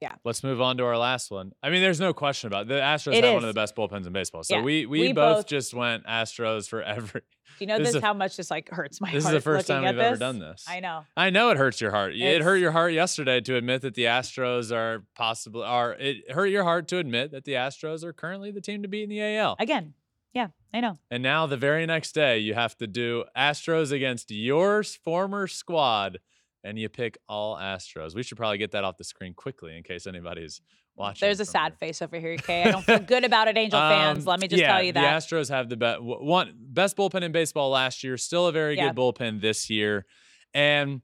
[0.00, 0.12] Yeah.
[0.24, 1.52] Let's move on to our last one.
[1.62, 2.68] I mean, there's no question about it.
[2.68, 4.42] the Astros It have one of the best bullpens in baseball.
[4.42, 4.62] So Yeah.
[4.62, 7.22] we, we We both, both- just went Astros for every.
[7.22, 7.26] Do
[7.60, 9.66] you know This this, is how much this like hurts my This is the first
[9.66, 10.66] time we've ever done this.
[10.68, 11.04] I know.
[11.16, 12.14] I know it hurts your heart.
[12.14, 15.94] it hurt your heart yesterday to admit that the Astros are possibly are.
[15.94, 19.04] It hurt your heart to admit that the Astros are currently the team to beat
[19.04, 19.56] in the AL.
[19.58, 19.94] Again,
[20.34, 20.98] yeah, I know.
[21.10, 26.18] And now the very next day you have to do Astros against your former squad,
[26.66, 28.14] and you pick all Astros.
[28.14, 30.60] We should probably get that off the screen quickly in case anybody's
[30.96, 31.26] watching.
[31.26, 32.64] There's a sad face over here, Kay.
[32.64, 34.20] I don't feel good about it, Angel fans.
[34.20, 35.20] Um, Let me just yeah, tell you that.
[35.20, 38.16] The Astros have the best one best bullpen in baseball last year.
[38.16, 38.88] Still a very Yeah.
[38.88, 40.06] good bullpen this year.
[40.54, 41.02] And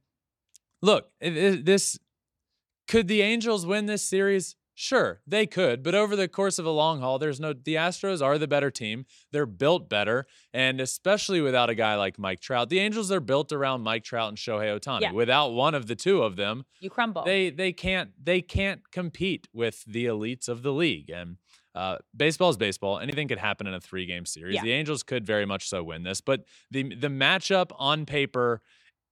[0.81, 1.99] look, it- it- this
[2.89, 4.57] could the Angels win this series?
[4.75, 8.23] Sure, they could, but over the course of a long haul, there's no the Astros
[8.23, 9.05] are the better team.
[9.31, 12.71] They're built better, and especially without a guy like Mike Trout.
[12.71, 15.03] The Angels are built around Mike Trout and Shohei Ohtani.
[15.03, 15.13] Yeah.
[15.13, 17.25] Without one of the two of them, you crumble.
[17.25, 21.37] they they can't they can't compete with the elites of the league and
[21.75, 22.99] uh, baseball is baseball.
[22.99, 24.57] Anything could happen in a three game series.
[24.57, 24.63] Yeah.
[24.63, 28.61] The Angels could very much so win this, but the the matchup on paper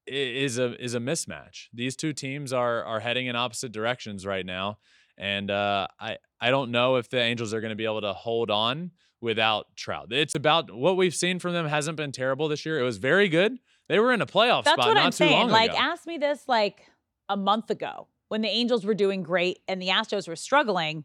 [0.07, 1.69] is a is a mismatch.
[1.73, 4.79] These two teams are are heading in opposite directions right now,
[5.21, 8.13] and uh, I I don't know if the Angels are going to be able to
[8.13, 8.91] hold on
[9.21, 10.09] without Trout.
[10.13, 12.81] It's about what we've seen from them hasn't been terrible this year.
[12.81, 13.59] It was very good.
[13.89, 15.33] They were in a playoff That's spot what not I'm too saying.
[15.33, 15.79] long Like, ago.
[15.81, 16.87] ask me this like
[17.29, 21.05] a month ago when the Angels were doing great and the Astros were struggling.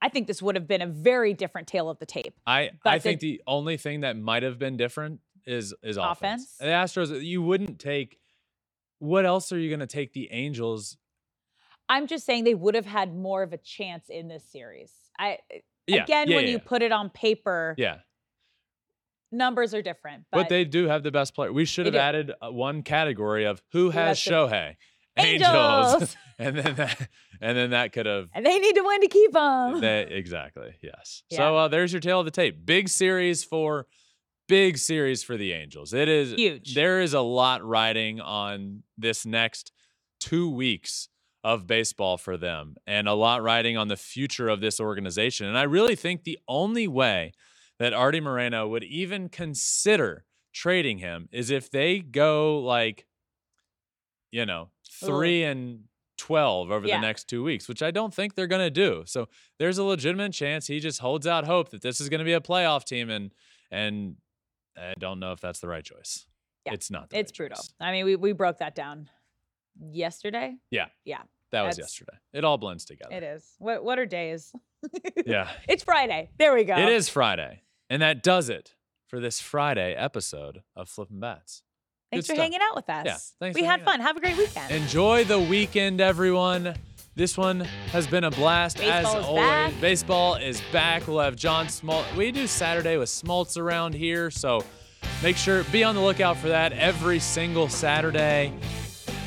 [0.00, 2.34] I think this would have been a very different tale of the tape.
[2.46, 5.96] I But I the- think the only thing that might have been different is is
[5.98, 6.44] offense.
[6.44, 6.56] Offense?
[6.58, 8.18] The Astros, you wouldn't take.
[9.00, 10.96] What else are you going to take the Angels?
[11.88, 14.92] I'm just saying they would have had more of a chance in this series.
[15.18, 15.38] I
[15.86, 16.52] Yeah, again, yeah, when yeah.
[16.52, 17.98] you put it on paper, Yeah,
[19.30, 20.24] numbers are different.
[20.30, 21.52] but, But, they do have the best player.
[21.52, 24.76] We should have added uh, one category of who has Shohei.
[25.16, 26.16] Angels.
[26.38, 27.08] and then that,
[27.40, 29.80] and then that could have and they need to win to keep them.
[29.80, 30.74] They, exactly.
[30.82, 31.22] Yes.
[31.30, 32.66] So uh, there's your tale of the tape.
[32.66, 33.86] Big series for
[34.48, 35.92] big series for the Angels.
[35.92, 36.74] It is Huge.
[36.74, 39.70] There is a lot riding on this next
[40.18, 41.08] two weeks
[41.44, 45.46] of baseball for them, and a lot riding on the future of this organization.
[45.46, 47.32] And I really think the only way
[47.78, 50.24] that Arte Moreno would even consider
[50.54, 53.06] trading him is if they go like,
[54.32, 54.70] you know,
[55.00, 55.84] three and
[56.16, 56.96] 12 over Yeah.
[56.96, 59.02] the next two weeks, which I don't think they're going to do.
[59.06, 59.28] So
[59.58, 62.32] there's a legitimate chance he just holds out hope that this is going to be
[62.32, 63.10] a playoff team.
[63.10, 63.32] And,
[63.70, 64.16] and
[64.78, 66.26] I don't know if that's the right choice.
[66.64, 67.10] Yeah, It's not.
[67.10, 67.56] The it's right brutal.
[67.56, 67.74] choice.
[67.80, 69.10] I mean, we, we broke that down
[69.90, 70.54] yesterday.
[70.70, 70.86] Yeah.
[71.04, 71.22] Yeah.
[71.52, 72.16] That was That's- yesterday.
[72.32, 73.14] It all blends together.
[73.14, 73.44] It is.
[73.58, 74.52] What what are days?
[75.24, 75.48] Yeah.
[75.68, 76.28] It's Friday.
[76.38, 76.76] There we go.
[76.76, 77.62] It is Friday.
[77.88, 78.74] And that does it
[79.06, 81.62] for this Friday episode of Flippin' Bats.
[82.12, 82.42] Thanks Good for stuff.
[82.44, 83.06] hanging out with us.
[83.06, 84.00] Yeah, thanks we for had hanging fun.
[84.00, 84.70] Have a great weekend.
[84.70, 86.74] Enjoy the weekend, everyone.
[87.16, 87.60] This one
[87.92, 89.44] has been a blast Baseball as is always.
[89.46, 89.80] back.
[89.80, 91.06] Baseball is back.
[91.06, 92.14] We'll have John Smoltz.
[92.16, 94.62] We do Saturday with Smoltz around here, so
[95.22, 98.52] make sure be on the lookout for that every single Saturday.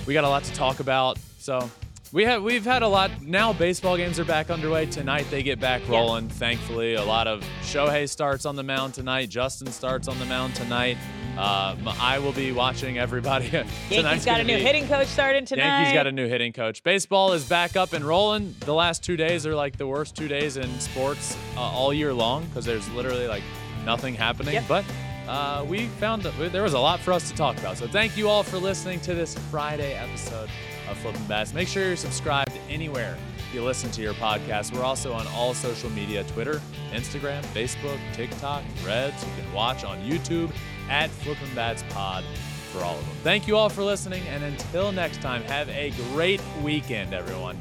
[0.06, 1.70] We got a lot to talk about, so
[2.12, 3.22] we have we've had a lot.
[3.22, 5.28] Now baseball games are back underway tonight.
[5.30, 6.30] They get back rolling.
[6.30, 9.30] Thankfully, a lot of Shohei starts on the mound tonight.
[9.30, 10.98] Justin starts on the mound tonight.
[11.38, 13.48] Um, I will be watching everybody.
[13.90, 15.66] Yankees got a new be- hitting coach starting tonight.
[15.66, 16.82] Yankees got a new hitting coach.
[16.84, 18.56] Baseball is back up and rolling.
[18.62, 22.14] The last two days are like the worst two days in sports uh, all year
[22.14, 23.44] long because there's literally like
[23.86, 24.56] nothing happening.
[24.56, 24.64] Yep.
[24.68, 24.86] But
[25.28, 27.78] uh, we found that there was a lot for us to talk about.
[27.78, 30.50] So thank you all for listening to this Friday episode
[30.90, 31.54] of Flippin' Bats.
[31.54, 33.18] Make sure you're subscribed anywhere
[33.54, 34.74] you listen to your podcast.
[34.74, 36.62] We're also on all social media Twitter,
[36.92, 39.24] Instagram, Facebook, TikTok, Threads.
[39.24, 40.52] You can watch on YouTube
[40.90, 42.24] at Flippin' Bats Pod
[42.72, 43.16] for all of them.
[43.24, 47.60] Thank you all for listening, and until next time, have a great weekend, everyone.